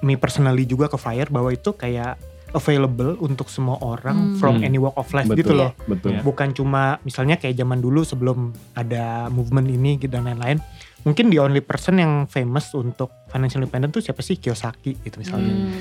me 0.00 0.14
personally 0.14 0.64
juga 0.64 0.86
ke 0.86 0.96
Fire 0.96 1.28
bahwa 1.28 1.48
itu 1.48 1.72
kayak 1.72 2.16
available 2.52 3.16
untuk 3.18 3.48
semua 3.48 3.80
orang 3.80 4.34
Hmm. 4.34 4.36
from 4.36 4.54
Hmm. 4.56 4.66
any 4.66 4.76
walk 4.76 4.92
of 4.94 5.08
life 5.10 5.24
Betul. 5.24 5.38
gitu 5.38 5.52
loh. 5.54 5.72
Betul. 5.82 6.20
Bukan 6.20 6.52
cuma 6.52 7.00
misalnya 7.00 7.36
kayak 7.36 7.54
zaman 7.54 7.78
dulu 7.78 8.02
sebelum 8.02 8.38
ada 8.72 9.28
movement 9.28 9.64
ini 9.66 9.96
gitu 9.96 10.12
dan 10.12 10.26
lain-lain. 10.26 10.60
Mungkin 11.02 11.28
the 11.28 11.40
only 11.40 11.58
person 11.60 11.96
yang 11.96 12.26
famous 12.26 12.70
untuk 12.72 13.08
financial 13.26 13.58
independent 13.58 13.90
tuh 13.90 14.00
siapa 14.00 14.20
sih 14.20 14.36
Kiyosaki 14.36 15.00
gitu 15.00 15.16
misalnya. 15.16 15.48
Hmm. 15.50 15.72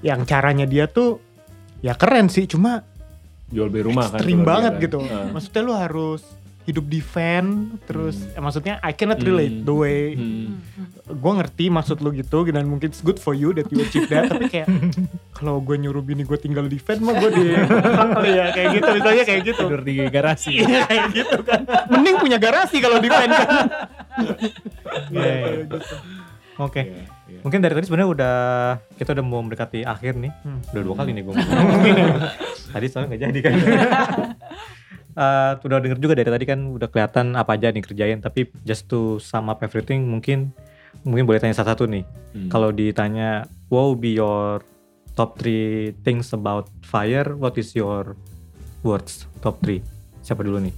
Yang 0.00 0.20
caranya 0.26 0.64
dia 0.64 0.84
tuh 0.86 1.20
ya 1.78 1.92
keren 1.92 2.26
sih 2.26 2.44
cuma 2.44 2.80
Jual 3.46 3.68
beli 3.68 3.84
rumah 3.84 4.06
kan. 4.06 4.16
ekstrim 4.16 4.40
banget 4.40 4.72
kan. 4.72 4.82
gitu. 4.82 4.98
Ah. 5.02 5.28
Maksudnya 5.28 5.62
lu 5.62 5.74
harus 5.74 6.22
hidup 6.64 6.80
di 6.82 6.96
van 6.98 7.44
terus 7.82 8.16
Hmm. 8.18 8.30
eh, 8.30 8.40
maksudnya 8.40 8.74
I 8.80 8.92
cannot 8.92 9.20
relate 9.20 9.52
Hmm. 9.54 9.68
the 9.68 9.74
way 9.74 10.00
Hmm. 10.10 10.56
Hmm, 10.56 10.88
gue 11.14 11.32
ngerti 11.36 11.64
maksud 11.68 12.00
lu 12.00 12.08
gitu 12.10 12.40
dan 12.46 12.64
mungkin 12.64 12.88
it's 12.88 12.98
good 12.98 13.18
for 13.18 13.32
you 13.32 13.52
that 13.52 13.68
you 13.68 13.78
achieve 13.78 14.08
that 14.08 14.26
tapi 14.26 14.48
kayak 14.48 14.72
kalau 15.30 15.60
gue 15.60 15.76
nyuruh 15.76 16.00
bini 16.00 16.22
gue 16.22 16.34
tinggal 16.34 16.64
di 16.64 16.78
van 16.78 16.96
mah 16.98 17.12
gue 17.14 17.30
di 17.30 17.44
kali 17.52 18.30
ya 18.40 18.46
kayak 18.50 18.68
gitu 18.74 18.88
misalnya 18.90 19.24
kayak 19.24 19.42
gitu 19.44 19.60
Tidur 19.62 19.82
di 19.82 19.94
garasi. 20.08 20.52
Iya 20.62 20.80
kayak 20.84 21.04
gitu 21.12 21.38
kan 21.42 21.60
mending 21.86 22.16
punya 22.16 22.38
garasi 22.38 22.76
kalau 22.78 22.96
di 22.96 23.08
van 23.08 23.28
kan 23.28 23.48
Iya, 24.16 24.24
Iya, 25.12 25.20
iya. 25.20 25.36
kayak 25.36 25.56
gitu. 25.60 25.76
Oke. 26.56 26.80
Iya, 26.80 26.96
iya. 26.96 27.04
Mungkin 27.44 27.60
dari 27.60 27.76
tadi 27.76 27.84
sebenarnya 27.84 28.10
udah 28.10 28.36
kita 28.96 29.12
udah 29.12 29.24
mau 29.24 29.44
mendekati 29.44 29.84
akhir 29.84 30.16
nih. 30.16 30.32
Hmm. 30.42 30.64
Udah 30.72 30.82
dua 30.82 30.94
kali 30.96 31.12
nih 31.12 31.22
gue 31.28 31.34
Tadi 32.74 32.86
soalnya 32.88 33.08
nggak 33.12 33.22
jadi 33.28 33.38
kan. 33.44 33.54
Eh, 35.14 35.52
udah 35.62 35.78
denger 35.78 36.02
juga 36.02 36.18
dari 36.18 36.26
tadi 36.26 36.42
kan 36.42 36.74
udah 36.74 36.90
kelihatan 36.90 37.38
apa 37.38 37.54
aja 37.54 37.70
nih 37.70 37.86
kerjain. 37.86 38.18
Tapi 38.18 38.50
just 38.66 38.90
to 38.90 39.22
sum 39.22 39.46
up 39.46 39.62
everything 39.62 40.10
mungkin 40.10 40.50
mungkin 41.06 41.22
boleh 41.22 41.38
tanya 41.38 41.54
satu-satu 41.54 41.86
nih. 41.86 42.02
Hmm. 42.34 42.50
Kalau 42.50 42.74
ditanya 42.74 43.46
what 43.70 43.86
will 43.86 43.94
be 43.94 44.18
your 44.18 44.58
top 45.14 45.38
3 45.38 45.94
things 46.02 46.34
about 46.34 46.66
fire, 46.82 47.38
what 47.38 47.54
is 47.54 47.78
your 47.78 48.18
words 48.82 49.30
top 49.38 49.62
3? 49.62 49.78
Siapa 50.26 50.42
dulu 50.42 50.58
nih? 50.58 50.74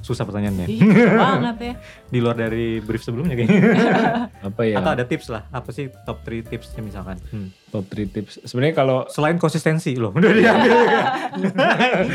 Susah 0.00 0.22
pertanyaannya. 0.22 0.66
Ih, 0.66 0.78
susah 0.78 1.14
banget 1.38 1.56
ya 1.60 1.74
Di 2.06 2.18
luar 2.18 2.34
dari 2.34 2.78
brief 2.78 3.00
sebelumnya 3.00 3.34
kayaknya. 3.34 3.60
apa 4.48 4.62
ya? 4.62 4.76
Atau 4.78 4.90
ada 4.92 5.04
tips 5.04 5.26
lah. 5.28 5.42
Apa 5.48 5.68
sih 5.70 5.88
top 6.02 6.22
3 6.22 6.44
tipsnya 6.44 6.80
misalkan? 6.80 7.16
Hmm. 7.28 7.48
top 7.68 7.84
3 7.86 8.08
tips. 8.08 8.32
Sebenarnya 8.42 8.74
kalau 8.74 9.04
Selain 9.06 9.36
konsistensi 9.36 9.92
loh. 9.94 10.10
Udah 10.16 10.30
diambil. 10.30 10.72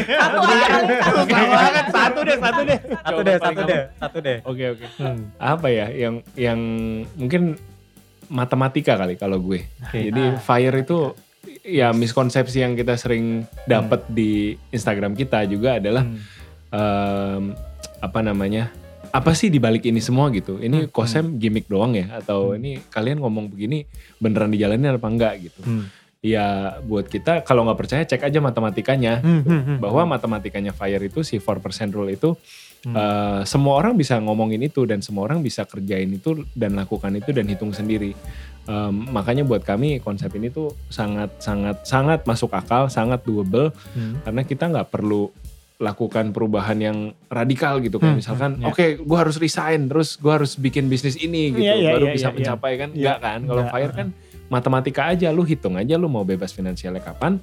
satu 0.04 0.38
aja 0.42 0.66
kali 0.68 0.86
satu 0.96 1.22
banget 1.30 1.86
satu 1.88 2.20
deh 2.22 2.38
satu 2.38 2.62
deh 2.64 2.80
satu 2.82 3.20
deh, 3.22 3.38
satu 3.38 3.62
deh, 3.64 3.82
satu 3.96 4.18
deh. 4.20 4.38
Oke 4.44 4.64
oke. 4.72 4.86
Hmm. 4.98 5.30
Apa 5.36 5.68
ya 5.68 5.88
yang 5.90 6.16
yang 6.34 6.60
mungkin 7.14 7.56
matematika 8.28 8.96
kali 8.96 9.14
kalau 9.14 9.38
gue. 9.40 9.62
Oke. 9.84 10.10
Jadi 10.10 10.24
Ah. 10.24 10.40
fire 10.40 10.74
itu 10.76 11.14
ya 11.62 11.92
miskonsepsi 11.92 12.60
yang 12.60 12.74
kita 12.74 12.96
sering 12.96 13.44
dapat 13.64 14.04
di 14.10 14.52
Instagram 14.70 15.14
kita 15.14 15.44
juga 15.46 15.78
adalah 15.78 16.04
Hmm. 16.04 16.20
Em, 16.74 17.54
apa 18.00 18.20
namanya? 18.20 18.74
Apa 19.14 19.38
sih 19.38 19.54
dibalik 19.54 19.86
ini 19.86 20.02
semua 20.02 20.34
gitu? 20.34 20.58
Ini 20.58 20.86
Hmm, 20.86 20.90
kosem 20.90 21.38
gimmick 21.38 21.70
doang 21.70 21.94
ya? 21.94 22.18
Atau 22.18 22.58
ini 22.58 22.82
kalian 22.90 23.22
ngomong 23.22 23.46
begini 23.48 23.86
beneran 24.18 24.50
dijalanin 24.50 24.98
apa 24.98 25.06
enggak 25.06 25.34
gitu? 25.40 25.62
Hmm. 25.62 25.86
Ya 26.20 26.80
buat 26.82 27.06
kita 27.06 27.44
kalau 27.44 27.68
nggak 27.68 27.78
percaya 27.78 28.02
cek 28.02 28.26
aja 28.26 28.40
matematikanya. 28.40 29.22
Hmm, 29.22 29.44
hmm, 29.44 29.62
hmm. 29.64 29.78
Bahwa 29.78 30.08
matematikanya 30.10 30.74
fire 30.74 31.04
itu 31.04 31.22
si 31.22 31.38
4% 31.38 31.62
rule 31.94 32.10
itu 32.12 32.34
Hmm. 32.84 33.00
eh, 33.00 33.42
semua 33.48 33.80
orang 33.80 33.96
bisa 33.96 34.20
ngomongin 34.20 34.60
itu 34.60 34.84
dan 34.84 35.00
semua 35.00 35.24
orang 35.24 35.40
bisa 35.40 35.64
kerjain 35.64 36.10
itu 36.12 36.44
dan 36.52 36.76
lakukan 36.76 37.16
itu 37.16 37.32
dan 37.32 37.48
hitung 37.48 37.72
sendiri. 37.72 38.12
Em, 38.64 38.96
makanya 39.08 39.44
buat 39.44 39.64
kami 39.64 40.00
konsep 40.00 40.28
ini 40.36 40.48
tuh 40.48 40.72
sangat 40.90 41.32
sangat 41.40 41.80
sangat 41.84 42.28
masuk 42.28 42.52
akal, 42.52 42.92
sangat 42.92 43.24
doable 43.24 43.72
Hmm. 43.96 44.20
karena 44.24 44.42
kita 44.44 44.68
nggak 44.68 44.92
perlu 44.92 45.32
lakukan 45.78 46.30
perubahan 46.32 46.78
yang 46.78 46.98
radikal 47.28 47.82
gitu 47.82 47.98
kan 47.98 48.14
Hmm, 48.14 48.20
misalkan 48.22 48.52
hmm, 48.56 48.64
ya. 48.64 48.68
oke 48.70 48.86
gue 49.02 49.18
harus 49.18 49.36
resign 49.36 49.90
terus 49.90 50.16
gue 50.16 50.30
harus 50.30 50.56
bikin 50.56 50.86
bisnis 50.86 51.18
ini 51.18 51.50
gitu 51.52 51.66
Iya, 51.66 51.76
iya, 51.76 51.92
baru 51.98 52.06
iya, 52.08 52.14
bisa 52.14 52.28
iya, 52.30 52.36
mencapai 52.36 52.74
kan 52.76 52.90
Iya. 52.90 52.98
enggak 53.02 53.18
kan 53.20 53.40
kalau 53.42 53.62
Enggak, 53.62 53.74
fire 53.74 53.92
kan 53.92 54.08
matematika 54.48 55.02
aja 55.10 55.28
lu 55.30 55.44
hitung 55.44 55.76
aja 55.76 55.96
lu 55.98 56.08
mau 56.08 56.22
bebas 56.22 56.54
finansialnya 56.54 57.02
kapan 57.02 57.42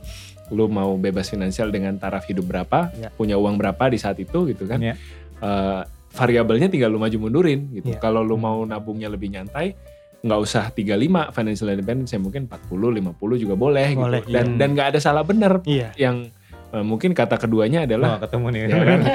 lu 0.49 0.67
mau 0.67 0.95
bebas 0.95 1.27
finansial 1.27 1.69
dengan 1.69 1.95
taraf 1.95 2.25
hidup 2.25 2.47
berapa 2.47 2.91
Iya. 2.93 3.09
punya 3.13 3.35
uang 3.35 3.59
berapa 3.59 3.83
di 3.87 3.99
saat 3.99 4.17
itu 4.17 4.47
gitu 4.47 4.65
kan 4.65 4.79
Iya. 4.79 4.95
Eh, 5.41 5.83
variabelnya 6.11 6.67
tinggal 6.67 6.89
lu 6.89 6.99
maju 6.99 7.17
mundurin 7.21 7.71
gitu 7.73 7.93
Iya. 7.93 7.99
kalau 7.99 8.23
lu 8.23 8.35
mau 8.35 8.63
nabungnya 8.63 9.07
lebih 9.07 9.31
nyantai 9.31 9.75
nggak 10.21 10.37
usah 10.39 10.69
35 10.69 11.33
financial 11.33 11.71
independence 11.71 12.13
ya 12.13 12.21
mungkin 12.21 12.45
40 12.45 12.93
50 12.93 13.17
juga 13.39 13.55
boleh, 13.55 13.97
Boleh, 13.97 14.21
gitu 14.21 14.33
dan 14.33 14.47
iya. 14.47 14.57
dan 14.57 14.69
nggak 14.71 14.89
ada 14.93 15.01
salah 15.01 15.25
benar 15.25 15.65
Iya. 15.65 15.97
yang 15.97 16.29
eh, 16.71 16.81
mungkin 16.81 17.11
kata 17.11 17.37
keduanya 17.37 17.83
Oh, 17.83 17.87
adalah 17.87 18.11
ketemu 18.19 18.47
nih. 18.49 18.61
Ya 18.61 18.69
kan? 18.81 19.01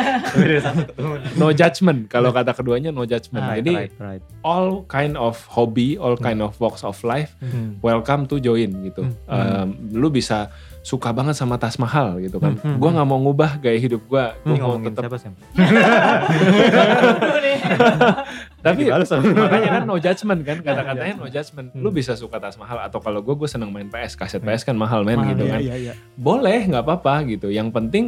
No 1.35 1.51
judgment 1.51 2.07
kalau 2.07 2.29
kata 2.29 2.51
keduanya 2.51 2.89
no 2.89 3.03
judgment 3.03 3.41
Ah, 3.41 3.55
jadi 3.55 3.87
right, 3.87 3.93
right. 3.97 4.23
all 4.41 4.83
kind 4.85 5.15
of 5.15 5.39
hobby 5.47 5.95
all 5.95 6.15
kind 6.15 6.39
of 6.39 6.55
walks 6.57 6.81
of 6.81 6.95
life 7.01 7.35
Hmm. 7.37 7.79
welcome 7.79 8.25
to 8.25 8.37
join 8.37 8.71
gitu 8.83 9.03
Hmm. 9.25 9.27
Em, 9.27 9.67
lu 9.91 10.07
bisa 10.09 10.49
suka 10.85 11.09
banget 11.09 11.33
sama 11.33 11.57
tas 11.57 11.81
mahal 11.81 12.21
gitu 12.21 12.37
kan. 12.37 12.61
Hmm, 12.61 12.63
hmm, 12.63 12.77
gua 12.77 12.89
nggak 12.93 13.07
mau 13.09 13.17
ngubah 13.17 13.57
gaya 13.57 13.81
hidup 13.81 14.05
gua 14.05 14.37
Ini 14.45 14.53
gua 14.53 14.53
mau 14.53 14.77
ngomongin 14.77 14.93
tetap 14.93 15.09
siapa 15.09 15.17
sih? 15.17 15.33
tapi 18.65 18.89
makanya 18.89 19.69
kan 19.77 19.83
no 19.85 19.97
judgment 19.97 20.41
kan 20.45 20.57
kata-katanya 20.61 21.13
no 21.17 21.25
judgment. 21.25 21.73
Lu 21.73 21.89
Hmm. 21.89 21.97
bisa 21.97 22.13
suka 22.13 22.37
tas 22.37 22.57
mahal 22.57 22.77
atau 22.81 23.01
kalau 23.01 23.21
gue 23.21 23.33
gue 23.33 23.49
seneng 23.49 23.73
main 23.73 23.89
PS 23.89 24.13
kaset 24.13 24.41
PS 24.41 24.61
kan 24.61 24.77
mahal 24.77 25.01
men 25.01 25.17
Mahal, 25.17 25.33
gitu 25.33 25.43
iya, 25.45 25.53
kan. 25.53 25.59
Iya, 25.61 25.75
iya. 25.89 25.93
boleh 26.13 26.69
nggak 26.69 26.83
apa-apa 26.85 27.25
gitu. 27.29 27.49
Yang 27.49 27.69
penting 27.73 28.05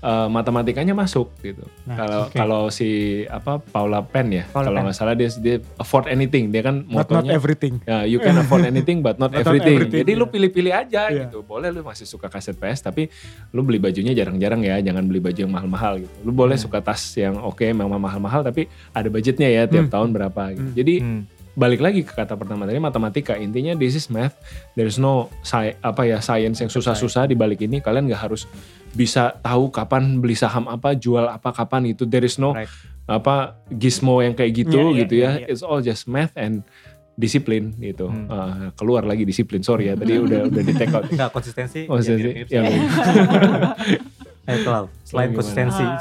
eh, 0.00 0.28
matematikanya 0.28 0.92
masuk 0.92 1.34
gitu 1.40 1.66
Nah, 1.82 1.96
kalau 1.96 2.20
oke. 2.24 2.34
kalau 2.34 2.62
si 2.68 2.88
apa 3.26 3.58
Paula 3.58 4.00
Penn 4.00 4.30
ya 4.30 4.44
Paula 4.46 4.68
kalau 4.68 4.80
nggak 4.84 4.94
salah 4.94 5.12
dia 5.12 5.26
dia 5.36 5.56
afford 5.76 6.06
anything 6.06 6.48
dia 6.48 6.60
kan 6.60 6.82
But 6.82 7.08
not 7.08 7.24
motonya 7.24 7.32
everything. 7.34 7.74
ya 7.82 8.04
you 8.04 8.18
can 8.18 8.38
afford 8.38 8.62
anything 8.62 9.00
but 9.00 9.16
not 9.16 9.28
But 9.28 9.40
not 9.40 9.46
everything. 9.48 9.76
everything, 9.80 10.00
Jadi 10.00 10.12
lu 10.12 10.22
iya. 10.22 10.32
pilih-pilih 10.32 10.72
aja 10.72 11.02
Iya. 11.08 11.20
gitu. 11.26 11.42
Boleh 11.42 11.68
lu 11.68 11.80
masih 11.80 12.04
suka 12.04 12.26
kaset 12.26 12.54
PS 12.54 12.82
tapi 12.82 13.10
lu 13.50 13.60
beli 13.60 13.78
bajunya 13.78 14.12
jarang-jarang 14.12 14.60
ya, 14.60 14.78
jangan 14.78 15.02
beli 15.04 15.18
baju 15.18 15.38
yang 15.38 15.50
mahal-mahal 15.50 15.98
gitu. 15.98 16.14
Lu 16.22 16.30
boleh 16.30 16.54
suka 16.54 16.78
tas 16.78 17.00
yang 17.14 17.34
oke 17.36 17.64
memang 17.64 17.96
mahal-mahal 17.96 18.40
tapi 18.40 18.66
ada 18.90 19.08
budgetnya 19.08 19.46
ya 19.46 19.62
tiap 19.64 19.86
Hmm. 19.86 19.92
tahun 19.92 20.08
berapa 20.12 20.42
gitu. 20.52 20.62
Hmm. 20.62 20.74
Jadi 20.74 20.94
Hmm. 20.98 21.22
Balik 21.58 21.82
lagi 21.82 22.06
ke 22.06 22.14
kata 22.14 22.38
pertama 22.38 22.62
tadi 22.62 22.78
matematika. 22.78 23.34
Intinya 23.34 23.74
this 23.74 23.92
is 23.92 24.06
math. 24.06 24.38
There's 24.72 24.94
no 24.96 25.26
sci- 25.42 25.74
apa 25.76 26.06
ya 26.06 26.22
science 26.22 26.62
yang 26.62 26.70
susah-susah 26.70 27.26
di 27.26 27.34
balik 27.34 27.58
ini. 27.60 27.82
Kalian 27.82 28.06
nggak 28.06 28.22
harus 28.22 28.46
bisa 28.88 29.34
tahu 29.38 29.68
kapan 29.68 30.22
beli 30.22 30.32
saham 30.32 30.64
apa, 30.64 30.94
jual 30.94 31.26
apa 31.26 31.50
kapan 31.50 31.90
gitu. 31.90 32.06
There 32.06 32.22
is 32.22 32.38
no 32.38 32.54
Right. 32.54 32.70
apa 33.04 33.58
gizmo 33.68 34.20
yang 34.20 34.32
kayak 34.32 34.52
gitu 34.54 34.78
Iya, 34.78 34.86
iya, 34.86 34.98
gitu 35.02 35.14
iya, 35.14 35.24
ya. 35.24 35.32
iya. 35.42 35.46
It's 35.50 35.60
all 35.60 35.80
just 35.80 36.06
math 36.06 36.30
and 36.32 36.62
disiplin 37.18 37.74
gitu. 37.76 38.06
Hmm. 38.06 38.30
Uh, 38.30 38.70
keluar 38.78 39.02
lagi 39.02 39.26
disiplin. 39.26 39.58
Sorry 39.60 39.90
ya 39.90 39.98
tadi 39.98 40.14
udah 40.14 40.46
udah 40.46 40.62
di 40.62 40.72
take 40.72 40.94
out. 40.94 41.04
Enggak 41.12 41.34
konsistensi. 41.34 41.84
Ya 41.84 41.98
jadi- 41.98 42.14
mirip-mirip 42.38 42.48
yang 42.48 42.64
sih. 42.64 42.80
Ayo 44.46 44.58
Clau, 44.64 44.84
selain 45.04 45.30
konsistensi. 45.34 45.84
Ah. 45.84 46.00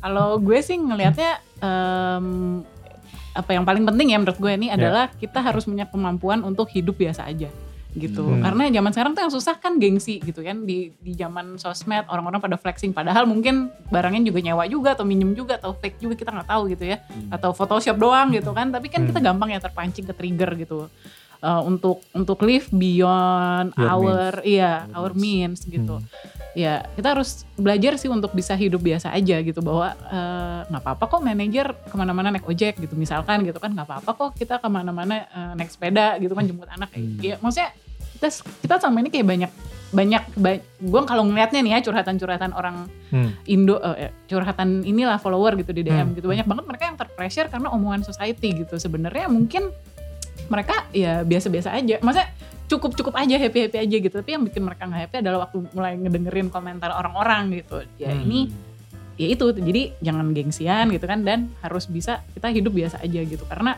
Kalau 0.00 0.40
gue 0.40 0.58
sih 0.62 0.72
ngelihatnya 0.72 1.32
em, 1.60 2.26
apa 3.32 3.50
yang 3.52 3.64
paling 3.64 3.84
penting 3.88 4.12
ya 4.12 4.18
menurut 4.20 4.36
gue 4.36 4.52
ini 4.52 4.68
adalah 4.68 5.08
kita 5.08 5.40
harus 5.40 5.64
punya 5.64 5.88
kemampuan 5.88 6.44
untuk 6.44 6.68
hidup 6.68 6.96
biasa 6.96 7.24
aja 7.24 7.48
gitu. 7.92 8.24
Hmm. 8.24 8.40
Karena 8.40 8.72
zaman 8.72 8.90
sekarang 8.92 9.12
tuh 9.12 9.20
yang 9.20 9.32
susah 9.32 9.60
kan 9.60 9.76
gengsi 9.76 10.16
gitu 10.16 10.40
kan 10.40 10.64
di 10.64 10.96
di 10.96 11.12
zaman 11.12 11.60
sosmed 11.60 12.08
orang-orang 12.08 12.40
pada 12.40 12.56
flexing 12.56 12.96
padahal 12.96 13.28
mungkin 13.28 13.68
barangnya 13.92 14.32
juga 14.32 14.40
nyewa 14.40 14.64
juga 14.64 14.96
atau 14.96 15.04
minjem 15.04 15.36
juga 15.36 15.60
atau 15.60 15.76
fake 15.76 16.00
juga 16.00 16.16
kita 16.16 16.32
nggak 16.32 16.48
tahu 16.48 16.62
gitu 16.72 16.88
ya 16.88 17.04
Hmm. 17.04 17.28
atau 17.28 17.52
Photoshop 17.52 18.00
doang 18.00 18.32
gitu 18.32 18.48
kan. 18.56 18.72
Tapi 18.72 18.88
kan 18.88 19.04
Hmm. 19.04 19.08
kita 19.12 19.20
gampang 19.20 19.52
ya 19.52 19.60
terpancing 19.60 20.08
ke 20.08 20.16
trigger 20.16 20.56
gitu. 20.56 20.88
Eh, 21.42 21.62
untuk 21.66 22.00
untuk 22.16 22.38
live 22.46 22.70
beyond 22.70 23.74
Your 23.76 23.88
our 23.90 24.40
iya 24.40 24.86
Your 24.88 24.96
our 24.96 25.12
means. 25.12 25.60
means 25.60 25.68
gitu 25.68 26.00
Hmm. 26.00 26.41
Ya 26.52 26.84
kita 26.92 27.16
harus 27.16 27.48
belajar 27.56 27.96
sih 27.96 28.12
untuk 28.12 28.30
bisa 28.30 28.52
hidup 28.52 28.78
biasa 28.78 29.08
aja 29.08 29.40
gitu 29.40 29.64
bahwa 29.64 29.96
eh, 29.96 30.60
nggak 30.68 30.82
apa-apa 30.84 31.04
kok 31.08 31.20
manajer 31.20 31.72
ke 31.72 31.94
mana-mana 31.96 32.28
naik 32.28 32.44
ojek 32.44 32.76
gitu 32.76 32.92
misalkan 32.92 33.40
gitu 33.42 33.56
kan 33.56 33.72
nggak 33.72 33.88
apa-apa 33.88 34.10
kok 34.12 34.30
kita 34.36 34.60
ke 34.60 34.68
mana-mana 34.68 35.24
eh, 35.24 35.52
naik 35.56 35.72
sepeda 35.72 36.20
gitu 36.20 36.32
kan 36.32 36.44
jemput 36.44 36.68
anak 36.68 36.92
Hmm. 36.92 37.16
ya 37.24 37.40
maksudnya 37.40 37.72
kita 38.14 38.28
kita 38.60 38.74
sama 38.78 39.00
ini 39.00 39.08
kayak 39.08 39.24
banyak 39.24 39.52
banyak 39.92 40.22
gue 40.80 41.00
kalau 41.04 41.24
ngelihatnya 41.24 41.60
nih 41.60 41.72
ya 41.72 41.80
curhatan-curhatan 41.82 42.52
orang 42.52 42.84
Hmm. 43.08 43.32
Indo 43.44 43.76
eh, 43.80 44.12
curhatan 44.24 44.84
inilah 44.84 45.16
follower 45.16 45.56
gitu 45.56 45.72
di 45.72 45.80
DM 45.82 46.12
Hmm. 46.12 46.16
gitu 46.16 46.28
banyak 46.28 46.44
banget 46.44 46.64
mereka 46.64 46.84
yang 46.84 46.96
terpressure 46.96 47.48
karena 47.48 47.72
omongan 47.72 48.04
society 48.04 48.52
gitu 48.56 48.76
sebenarnya 48.76 49.28
mungkin 49.28 49.72
mereka 50.48 50.84
ya 50.92 51.24
biasa-biasa 51.24 51.72
aja 51.72 51.96
maksudnya 52.00 52.28
cukup-cukup 52.68 53.14
aja 53.14 53.36
happy-happy 53.38 53.78
aja 53.78 53.96
gitu. 53.98 54.14
Tapi 54.14 54.30
yang 54.34 54.44
bikin 54.46 54.62
mereka 54.64 54.86
nggak 54.88 55.00
happy 55.08 55.16
adalah 55.22 55.38
waktu 55.48 55.56
mulai 55.74 55.94
ngedengerin 55.98 56.48
komentar 56.48 56.90
orang-orang 56.92 57.62
gitu. 57.62 57.84
Ya 58.00 58.10
Hmm. 58.12 58.24
ini 58.26 58.40
ya 59.20 59.26
itu. 59.30 59.46
Jadi 59.52 59.92
jangan 60.00 60.32
gengsian 60.32 60.90
gitu 60.90 61.04
kan. 61.04 61.22
Dan 61.22 61.52
harus 61.60 61.86
bisa 61.86 62.24
kita 62.32 62.48
hidup 62.50 62.72
biasa 62.72 63.00
aja 63.00 63.20
gitu. 63.22 63.44
Karena 63.46 63.76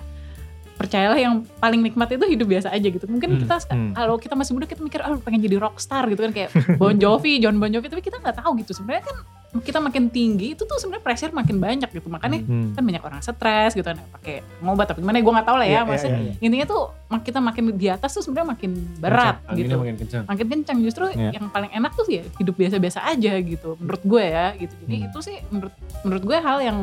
percayalah 0.74 1.14
yang 1.14 1.34
paling 1.56 1.80
nikmat 1.80 2.10
itu 2.10 2.26
hidup 2.26 2.46
biasa 2.46 2.68
aja 2.68 2.84
gitu 2.84 3.06
mungkin 3.06 3.30
Hmm, 3.30 3.40
kita 3.40 3.54
hmm. 3.66 3.92
kalau 3.92 4.14
kita 4.16 4.34
masih 4.34 4.52
muda 4.52 4.66
kita 4.66 4.80
mikir 4.80 5.00
ah 5.00 5.14
pengen 5.16 5.40
jadi 5.40 5.56
rockstar 5.56 6.04
gitu 6.06 6.20
kan 6.20 6.32
kayak 6.32 6.50
Bon 6.76 6.92
Jovi 6.92 7.38
John 7.38 7.56
Bon 7.56 7.66
Jovi 7.66 7.86
tapi 7.86 8.00
kita 8.00 8.18
nggak 8.18 8.36
tahu 8.36 8.58
gitu 8.58 8.72
sebenarnya 8.72 9.04
kan 9.04 9.16
kita 9.56 9.78
makin 9.78 10.10
tinggi 10.10 10.50
itu 10.50 10.62
tuh 10.62 10.74
sebenarnya 10.76 10.98
pressure 11.00 11.30
makin 11.30 11.56
banyak 11.56 11.86
gitu 11.88 12.06
makanya 12.08 12.42
Hmm. 12.42 12.74
kan 12.74 12.82
banyak 12.82 12.98
orang 13.00 13.20
stres 13.20 13.72
gitu 13.72 13.86
kan 13.86 14.02
pakai 14.12 14.42
ngobat 14.58 14.86
tapi 14.88 14.98
gimana 14.98 15.16
gue 15.16 15.30
nggak 15.32 15.46
tahu 15.46 15.56
lah 15.56 15.64
ya 15.64 15.70
Iya, 15.70 15.78
iya, 15.78 15.86
maksudnya 15.86 16.18
iya, 16.18 16.26
iya. 16.28 16.42
intinya 16.42 16.66
tuh 16.66 16.82
kita 17.14 17.38
makin 17.38 17.64
di 17.72 17.86
atas 17.86 18.10
tuh 18.10 18.22
sebenarnya 18.22 18.48
makin 18.50 18.70
berat 18.98 19.36
Anginnya 19.44 19.54
gitu 19.60 19.74
makin 19.78 19.96
kencang. 19.96 20.22
makin 20.26 20.46
kencang 20.48 20.78
justru 20.82 21.04
Iya. 21.08 21.30
yang 21.32 21.46
paling 21.48 21.70
enak 21.70 21.94
tuh 21.94 22.06
ya 22.08 22.26
hidup 22.34 22.54
biasa-biasa 22.56 22.98
aja 23.06 23.32
gitu 23.38 23.78
menurut 23.78 24.02
gue 24.02 24.24
ya 24.24 24.46
gitu 24.56 24.74
jadi 24.80 24.94
Hmm. 24.96 25.06
itu 25.06 25.18
sih 25.20 25.36
menurut 25.48 25.74
menurut 26.02 26.22
gue 26.24 26.38
hal 26.40 26.58
yang 26.60 26.78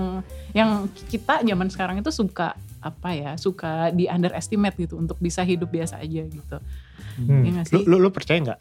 yang 0.51 0.69
kita 1.05 1.43
zaman 1.43 1.67
sekarang 1.67 1.95
itu 1.97 2.07
suka 2.09 2.55
apa 2.81 3.09
ya 3.11 3.31
suka 3.35 3.89
di 3.89 4.05
underestimate 4.05 4.75
gitu 4.75 4.95
untuk 4.95 5.15
bisa 5.17 5.41
hidup 5.41 5.69
biasa 5.69 5.97
aja 5.97 6.23
gitu 6.23 6.57
Hmm. 7.11 7.43
Iya 7.43 7.49
nggak 7.53 7.65
Lu, 7.67 7.71
sih 7.73 7.83
lu, 7.85 7.95
lu 7.97 8.09
percaya 8.09 8.39
nggak 8.39 8.59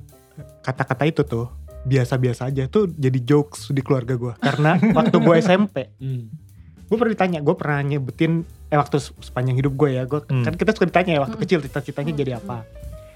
kata-kata 0.61 1.05
itu 1.07 1.23
tuh 1.23 1.47
biasa-biasa 1.81 2.45
aja 2.47 2.67
tuh 2.67 2.91
jadi 2.91 3.19
jokes 3.21 3.71
di 3.71 3.81
keluarga 3.81 4.15
gue 4.15 4.33
karena 4.37 4.75
waktu 4.97 5.17
gue 5.17 5.35
SMP 5.39 5.77
Hmm. 5.97 6.29
gue 6.83 6.97
pernah 6.99 7.13
ditanya 7.13 7.39
gue 7.39 7.55
pernah 7.55 7.81
nyebutin 7.81 8.43
eh 8.67 8.75
waktu 8.75 8.99
se- 8.99 9.15
sepanjang 9.21 9.55
hidup 9.57 9.75
gue 9.75 9.91
ya 9.93 10.03
gue 10.05 10.21
Hmm. 10.21 10.43
kan 10.43 10.55
kita 10.55 10.73
suka 10.73 10.85
ditanya 10.85 11.13
ya 11.15 11.21
waktu 11.21 11.37
Hmm. 11.37 11.45
kecil 11.47 11.59
cita-citanya 11.63 12.11
Hmm. 12.11 12.21
jadi 12.21 12.33
apa 12.37 12.57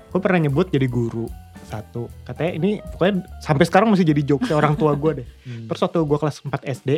gue 0.08 0.20
pernah 0.22 0.40
nyebut 0.40 0.66
jadi 0.68 0.86
guru 0.86 1.26
satu 1.64 2.06
katanya 2.22 2.52
ini 2.54 2.70
pokoknya 2.86 3.14
sampai 3.40 3.64
sekarang 3.64 3.88
masih 3.90 4.06
jadi 4.06 4.22
jokes 4.24 4.48
orang 4.50 4.74
tua 4.74 4.94
gue 4.94 5.12
deh 5.18 5.28
Hmm. 5.42 5.66
terus 5.66 5.80
waktu 5.80 5.98
gue 5.98 6.18
kelas 6.20 6.36
4 6.40 6.62
SD 6.62 6.90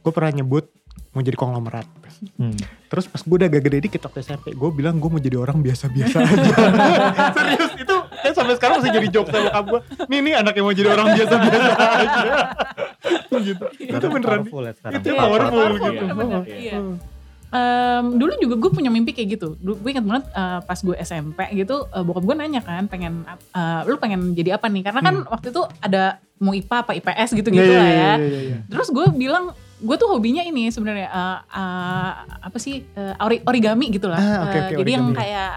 gue 0.00 0.12
pernah 0.12 0.32
nyebut 0.32 0.72
mau 1.10 1.20
jadi 1.20 1.34
konglomerat 1.34 1.86
Hmm. 2.34 2.56
terus 2.86 3.04
pas 3.04 3.20
gue 3.20 3.36
udah 3.36 3.48
agak 3.48 3.62
gede 3.64 3.78
dikit 3.82 4.00
waktu 4.00 4.22
SMP 4.22 4.46
gue 4.50 4.70
bilang 4.70 4.96
gue 4.96 5.08
mau 5.08 5.18
jadi 5.18 5.36
orang 5.36 5.60
biasa-biasa 5.60 6.16
aja 6.16 6.54
serius 7.36 7.72
itu 7.76 7.96
kan 8.00 8.32
sampai 8.32 8.54
sekarang 8.54 8.74
masih 8.78 8.92
jadi 8.92 9.08
jokes 9.10 9.28
sama 9.28 9.44
bokap 9.44 9.64
gue 9.66 9.80
nih 10.06 10.18
nih 10.22 10.34
anak 10.36 10.54
yang 10.54 10.64
mau 10.64 10.72
jadi 10.72 10.88
orang 10.90 11.06
biasa-biasa 11.12 11.70
aja 11.76 12.22
gitu 13.44 13.64
itu 13.78 14.06
beneran 14.08 14.40
powerful 14.42 14.62
ya 14.62 14.72
sekarang. 14.72 14.94
itu 14.94 15.06
Iya, 15.06 15.20
powerful 15.20 15.52
powerful, 15.52 15.84
gitu 15.84 16.00
bener-bener, 16.00 16.38
Oh. 16.38 16.44
iya. 16.48 16.78
Em, 17.52 18.04
dulu 18.12 18.32
juga 18.36 18.54
gue 18.56 18.70
punya 18.72 18.90
mimpi 18.90 19.10
kayak 19.10 19.28
gitu. 19.32 19.54
Dulu 19.56 19.78
gue 19.78 19.90
ingat 19.92 20.02
banget 20.02 20.24
eh, 20.28 20.58
pas 20.60 20.74
gue 20.76 20.96
SMP 20.98 21.38
gitu, 21.52 21.86
eh, 21.86 22.02
bokap 22.02 22.24
gue 22.24 22.34
nanya 22.36 22.60
kan, 22.60 22.86
pengen 22.86 23.22
eh, 23.28 23.80
lu 23.84 23.94
pengen 23.96 24.32
jadi 24.32 24.56
apa 24.56 24.66
nih? 24.66 24.82
Karena 24.82 25.00
kan 25.00 25.22
waktu 25.24 25.50
itu 25.50 25.62
ada 25.78 26.18
mau 26.36 26.50
IPA 26.50 26.76
apa 26.80 26.92
IPS 26.94 27.30
gitu-gitu 27.32 27.62
Hmm. 27.62 27.70
Iya, 27.70 27.78
lah 27.78 27.86
iya, 27.86 27.94
ya. 27.94 28.12
iya, 28.12 28.24
iya, 28.24 28.40
iya. 28.44 28.56
Terus 28.66 28.88
gue 28.88 29.06
bilang 29.12 29.54
gue 29.84 29.96
tuh 29.96 30.08
hobinya 30.08 30.40
ini 30.40 30.72
sebenarnya 30.72 31.06
eh, 31.06 31.38
eh, 31.52 32.12
apa 32.40 32.56
sih 32.56 32.80
ori- 33.20 33.44
origami 33.44 33.92
gitu 33.92 34.08
lah. 34.08 34.16
Ah, 34.16 34.38
oke, 34.48 34.56
Eh, 34.56 34.62
oke, 34.64 34.74
jadi 34.80 34.90
yang 34.96 35.06
kayak 35.12 35.50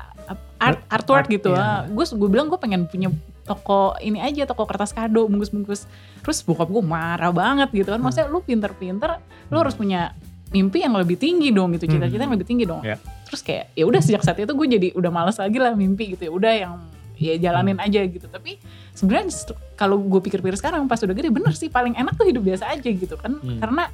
art, 0.57 0.79
artwork 0.89 1.25
Art, 1.25 1.31
gitu. 1.31 1.51
iya. 1.53 1.87
Gue 1.87 2.03
gue 2.03 2.29
bilang 2.29 2.47
gue 2.47 2.59
pengen 2.59 2.85
punya 2.85 3.07
toko 3.47 3.95
ini 4.03 4.19
aja 4.19 4.43
toko 4.43 4.67
kertas 4.67 4.91
kado 4.91 5.23
bungkus-bungkus. 5.25 5.87
Terus 6.19 6.43
bokap 6.43 6.67
gue 6.67 6.83
marah 6.83 7.31
banget 7.31 7.71
gitu 7.71 7.89
kan. 7.89 8.01
Maksudnya 8.01 8.27
lu 8.27 8.43
pinter-pinter, 8.43 9.23
lu 9.47 9.55
harus 9.55 9.71
punya 9.73 10.11
mimpi 10.47 10.79
yang 10.79 10.95
lebih 10.95 11.15
tinggi 11.15 11.51
dong 11.51 11.75
gitu, 11.75 11.87
cita-cita 11.87 12.23
yang 12.23 12.35
lebih 12.35 12.47
tinggi 12.47 12.63
dong. 12.63 12.83
Ya. 12.83 12.99
Terus 13.27 13.43
kayak 13.43 13.71
ya 13.75 13.83
udah 13.83 13.99
sejak 13.99 14.23
saat 14.23 14.39
itu 14.39 14.51
gue 14.51 14.67
jadi 14.69 14.87
udah 14.95 15.11
males 15.11 15.35
lagi 15.39 15.55
lah 15.59 15.71
mimpi 15.71 16.15
gitu 16.15 16.27
ya. 16.27 16.31
Udah 16.31 16.53
yang 16.55 16.73
ya 17.17 17.33
jalanin 17.39 17.79
aja 17.79 18.03
gitu. 18.03 18.27
Tapi 18.27 18.59
sebenarnya 18.91 19.31
kalau 19.75 19.99
gue 19.99 20.19
pikir-pikir 20.19 20.55
sekarang 20.55 20.83
pas 20.85 20.99
udah 20.99 21.15
gede 21.15 21.31
bener 21.31 21.53
sih 21.53 21.67
paling 21.67 21.95
enak 21.95 22.15
tuh 22.15 22.27
hidup 22.27 22.43
biasa 22.43 22.67
aja 22.67 22.89
gitu 22.89 23.15
kan. 23.15 23.39
Hmm. 23.39 23.59
Karena 23.59 23.87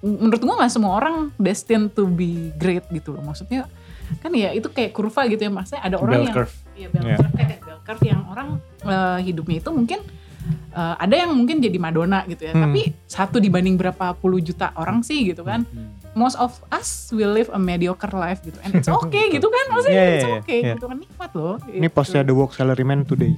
menurut 0.00 0.40
gue 0.40 0.54
nggak 0.56 0.72
semua 0.72 0.92
orang 0.96 1.30
destined 1.36 1.92
to 1.92 2.04
be 2.06 2.50
great 2.56 2.84
gitu 2.90 3.12
loh. 3.12 3.22
Maksudnya 3.22 3.66
kan 4.22 4.30
ya 4.30 4.54
itu 4.54 4.70
kayak 4.70 4.94
kurva 4.94 5.26
gitu 5.26 5.42
ya 5.42 5.50
maksudnya 5.50 5.82
ada 5.82 5.96
orang 5.98 6.14
Bell 6.14 6.26
yang 6.30 6.36
curve. 6.36 6.54
Iya 6.78 6.88
bell 6.94 7.02
Iya. 7.02 7.16
curve 7.18 7.32
kayak 7.34 7.58
bell 7.62 7.80
curve 7.82 8.02
yang 8.06 8.20
orang 8.30 8.48
eh, 8.86 9.18
hidupnya 9.26 9.56
itu 9.58 9.70
mungkin 9.74 10.00
eh, 10.70 10.94
ada 11.02 11.14
yang 11.16 11.30
mungkin 11.34 11.58
jadi 11.58 11.78
Madonna 11.80 12.22
gitu 12.24 12.46
ya. 12.46 12.54
Hmm. 12.54 12.70
Tapi 12.70 12.94
satu 13.10 13.42
dibanding 13.42 13.74
berapa 13.74 14.14
puluh 14.14 14.38
juta 14.38 14.70
orang 14.78 15.02
sih 15.02 15.26
gitu 15.26 15.42
kan. 15.42 15.66
Most 16.16 16.40
of 16.40 16.56
us 16.72 17.12
will 17.12 17.28
live 17.28 17.52
a 17.52 17.60
mediocre 17.60 18.08
life 18.14 18.40
gitu. 18.40 18.56
And 18.64 18.72
it's 18.72 18.88
okay 18.88 19.28
gitu 19.36 19.50
kan. 19.52 19.64
Maksudnya 19.68 20.00
Iya, 20.00 20.14
it's 20.16 20.24
iya, 20.24 20.36
okay 20.40 20.58
iya. 20.62 20.72
gitu 20.78 20.86
kan. 20.88 20.96
Nikmat 20.96 21.30
loh. 21.36 21.58
Ini 21.66 21.90
gitu. 21.90 21.92
postnya 21.92 22.22
The 22.24 22.32
Work 22.32 22.54
Salaryman 22.54 23.04
Today. 23.04 23.34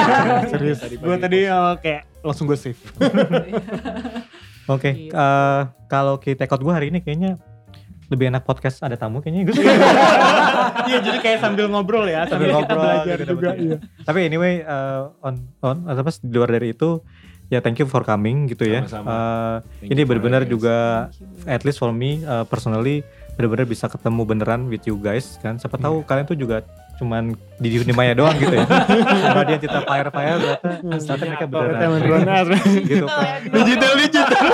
Serius. 0.52 0.78
Tadi 0.78 0.94
Gue 1.00 1.16
tadi 1.18 1.48
uh, 1.48 1.74
kayak 1.80 2.06
langsung 2.22 2.44
gue 2.46 2.54
save. 2.60 2.76
Oke, 4.70 4.90
Gitu. 4.94 5.12
eh, 5.12 5.60
kalau 5.86 6.14
kita 6.16 6.40
take 6.40 6.52
out 6.52 6.62
gue 6.62 6.70
hari 6.70 6.86
ini 6.88 7.02
kayaknya 7.02 7.34
lebih 8.06 8.26
enak 8.26 8.42
podcast 8.42 8.82
ada 8.82 8.94
tamu 8.94 9.18
kayaknya 9.18 9.46
gue 9.46 9.54
Iya 10.90 10.98
jadi 10.98 11.18
kayak 11.18 11.38
sambil 11.40 11.66
ngobrol 11.66 12.06
ya. 12.06 12.26
Sambil, 12.26 12.50
ngobrol 12.50 12.78
belajar 12.78 13.16
gitu, 13.18 13.32
juga. 13.34 13.50
Iya. 13.54 13.76
Tapi 14.02 14.18
anyway, 14.24 14.62
eh, 14.62 15.02
on 15.20 15.34
on 15.60 15.76
atau 15.86 16.00
apa 16.00 16.10
di 16.16 16.30
luar 16.30 16.50
dari 16.50 16.70
itu 16.70 17.02
ya 17.50 17.58
thank 17.58 17.78
you 17.78 17.86
for 17.86 18.02
coming 18.02 18.46
gitu 18.46 18.62
ya. 18.62 18.86
Sama-sama. 18.86 19.10
Eh, 19.10 19.56
Thank 19.82 19.90
ini 19.90 20.00
benar-benar 20.06 20.42
juga 20.46 21.10
at 21.46 21.62
least 21.62 21.78
for 21.78 21.90
me 21.90 22.22
uh, 22.22 22.46
personally 22.46 23.02
benar-benar 23.34 23.66
bisa 23.66 23.86
ketemu 23.86 24.22
beneran 24.22 24.66
with 24.66 24.86
you 24.86 24.94
guys 24.94 25.38
kan. 25.38 25.58
Siapa 25.58 25.74
tahu 25.74 26.02
kalian 26.02 26.26
tuh 26.26 26.38
juga 26.38 26.62
cuman 27.00 27.32
di 27.56 27.68
dunia 27.80 27.96
maya 27.96 28.12
doang 28.12 28.36
gitu 28.36 28.52
ya. 28.52 28.68
Kalau 29.32 29.42
dia 29.48 29.56
cerita 29.56 29.80
fire 29.88 30.10
fire 30.12 30.38
ternyata 30.60 31.12
ternyata 31.16 31.24
mereka 31.24 31.46
beneran 31.48 32.60
gitu 32.84 33.06
kan. 33.08 33.38
Digital 33.48 33.92
digital. 33.96 34.40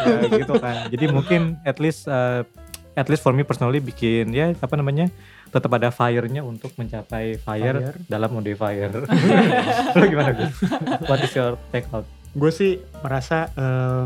Ya, 0.00 0.32
gitu 0.32 0.54
kan. 0.56 0.88
Jadi 0.88 1.12
mungkin 1.12 1.60
at 1.60 1.76
least 1.76 2.08
uh, 2.08 2.40
at 2.96 3.04
least 3.12 3.20
for 3.20 3.36
me 3.36 3.44
personally 3.44 3.84
bikin 3.84 4.32
ya 4.32 4.56
apa 4.56 4.72
namanya 4.72 5.12
tetap 5.50 5.68
ada 5.76 5.90
fire-nya 5.90 6.40
untuk 6.46 6.72
mencapai 6.78 7.36
fire, 7.36 7.76
Fire. 7.84 7.98
dalam 8.08 8.30
mode 8.32 8.54
fire. 8.54 8.88
Lo 9.98 10.04
gimana 10.06 10.32
Gus? 10.32 10.56
What 11.04 11.20
is 11.20 11.34
your 11.34 11.58
take 11.74 11.90
out? 11.92 12.06
gue 12.30 12.52
sih 12.54 12.78
merasa 13.02 13.50
eh, 13.58 14.02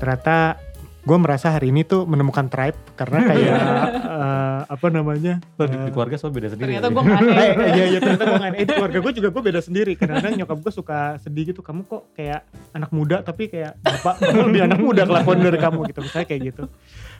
ternyata 0.00 0.56
gue 1.00 1.16
merasa 1.16 1.48
hari 1.50 1.68
ini 1.68 1.80
tuh 1.80 2.04
menemukan 2.04 2.44
tribe 2.46 2.76
karena 2.92 3.18
kayak 3.24 3.56
eh, 4.20 4.60
apa 4.66 4.86
namanya 4.88 5.40
Lo 5.54 5.64
di, 5.64 5.76
di 5.78 5.90
keluarga 5.90 6.14
soal 6.14 6.30
beda 6.30 6.48
sendiri. 6.48 6.76
Ternyata 6.76 6.86
kali 6.86 6.94
gue 6.94 7.02
ya? 7.02 7.08
gak 7.08 7.20
aneh. 7.20 7.36
Eh, 7.40 7.68
iya 7.70 7.84
iya 7.86 7.98
ternyata 7.98 8.24
gue 8.24 8.38
nggak- 8.38 8.54
eh 8.54 8.64
di 8.64 8.72
keluarga 8.74 8.98
gue 9.00 9.12
juga 9.14 9.28
gue 9.30 9.42
beda 9.42 9.60
sendiri 9.60 9.92
kadang-kadang 9.94 10.32
nyokap 10.36 10.58
gue 10.60 10.72
suka 10.74 10.98
sedih 11.18 11.44
gitu 11.48 11.60
kamu 11.60 11.80
kok 11.84 12.02
kayak 12.12 12.40
anak 12.70 12.90
muda 12.90 13.16
tapi 13.20 13.48
kayak 13.48 13.80
bapak 13.80 14.14
lebih 14.22 14.60
anak 14.62 14.78
muda 14.78 15.02
kelakuan 15.04 15.40
dari 15.40 15.58
kamu 15.58 15.78
gitu 15.86 16.00
misalnya 16.00 16.26
kayak 16.26 16.42
gitu 16.46 16.64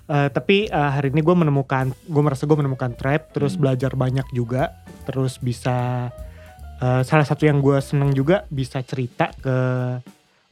Eh, 0.02 0.26
tapi 0.28 0.66
eh, 0.66 0.90
hari 0.90 1.08
ini 1.08 1.20
gue 1.20 1.36
menemukan 1.36 1.86
gue 1.94 2.22
merasa 2.24 2.42
gue 2.42 2.58
menemukan 2.58 2.90
tribe 2.92 3.30
terus 3.30 3.54
Hmm. 3.54 3.62
belajar 3.62 3.94
banyak 3.94 4.26
juga 4.30 4.74
terus 5.02 5.38
bisa 5.38 6.10
eh, 6.76 7.02
salah 7.02 7.22
satu 7.22 7.46
yang 7.46 7.58
gue 7.58 7.78
seneng 7.78 8.10
juga 8.10 8.42
bisa 8.46 8.82
cerita 8.82 9.30
ke 9.32 9.56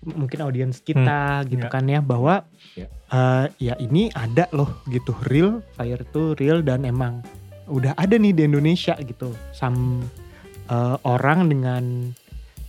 mungkin 0.07 0.39
audiens 0.41 0.79
kita 0.79 1.43
gitu 1.45 1.61
ya. 1.61 1.69
kan 1.69 1.85
ya 1.85 1.99
bahwa 1.99 2.47
Ya. 2.73 2.87
Eh, 3.09 3.47
ya 3.59 3.75
ini 3.77 4.09
ada 4.11 4.49
loh 4.51 4.83
gitu 4.87 5.17
real 5.25 5.61
fire 5.73 6.03
tuh 6.07 6.33
real 6.35 6.61
dan 6.61 6.83
emang 6.83 7.21
udah 7.67 7.93
ada 7.95 8.15
nih 8.15 8.33
di 8.33 8.43
Indonesia 8.45 8.97
gitu. 8.99 9.33
Sam 9.51 10.05
eh, 10.67 10.97
orang 11.03 11.47
dengan 11.47 11.85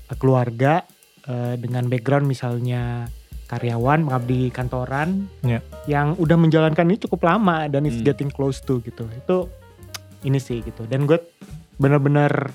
eh, 0.05 0.15
keluarga 0.15 0.83
eh, 1.23 1.55
dengan 1.55 1.85
background 1.85 2.25
misalnya 2.25 3.07
karyawan 3.45 4.05
mengabdi 4.05 4.47
kantoran 4.49 5.25
Ya. 5.41 5.59
yang 5.85 6.13
udah 6.15 6.37
menjalankan 6.37 6.85
ini 6.85 6.99
cukup 6.99 7.25
lama 7.25 7.65
dan 7.65 7.83
it's 7.83 7.97
Hmm. 7.97 8.05
getting 8.05 8.29
close 8.29 8.59
to 8.59 8.77
gitu. 8.79 9.09
Itu 9.09 9.49
ini 10.21 10.37
sih 10.37 10.61
gitu. 10.61 10.85
Dan 10.85 11.03
gue 11.03 11.17
bener-bener 11.75 12.51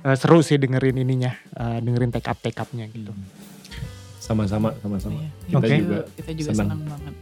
eh, 0.00 0.14
seru 0.14 0.38
sih 0.38 0.54
dengerin 0.54 0.96
ininya 0.96 1.34
eh, 1.52 1.78
dengerin 1.78 2.10
take 2.10 2.26
up 2.26 2.38
take 2.38 2.56
upnya 2.56 2.86
gitu 2.86 3.10
Sama-sama, 4.26 4.74
sama-sama. 4.82 5.22
Iya. 5.22 5.30
Kita 5.46 5.58
Oke. 5.62 5.76
juga 5.78 5.98
kita 6.18 6.30
juga 6.34 6.50
senang. 6.50 6.68
senang 6.74 6.80
banget. 6.90 7.14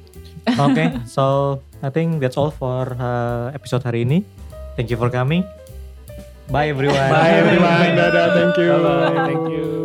Oke, 0.57 0.85
so 1.17 1.25
I 1.85 1.93
think 1.93 2.25
that's 2.25 2.41
all 2.41 2.49
for 2.49 2.97
uh, 2.97 3.53
episode 3.53 3.85
hari 3.85 4.09
ini. 4.09 4.25
Thank 4.81 4.89
you 4.89 4.97
for 4.97 5.13
coming. 5.13 5.45
Bye 6.49 6.69
everyone. 6.69 7.09
bye 7.09 7.41
everyone 7.41 7.97
dadah 7.97 8.27
thank 8.37 8.57
you 8.61 8.77
Bye-bye, 8.77 9.25
thank 9.25 9.45
you. 9.49 9.84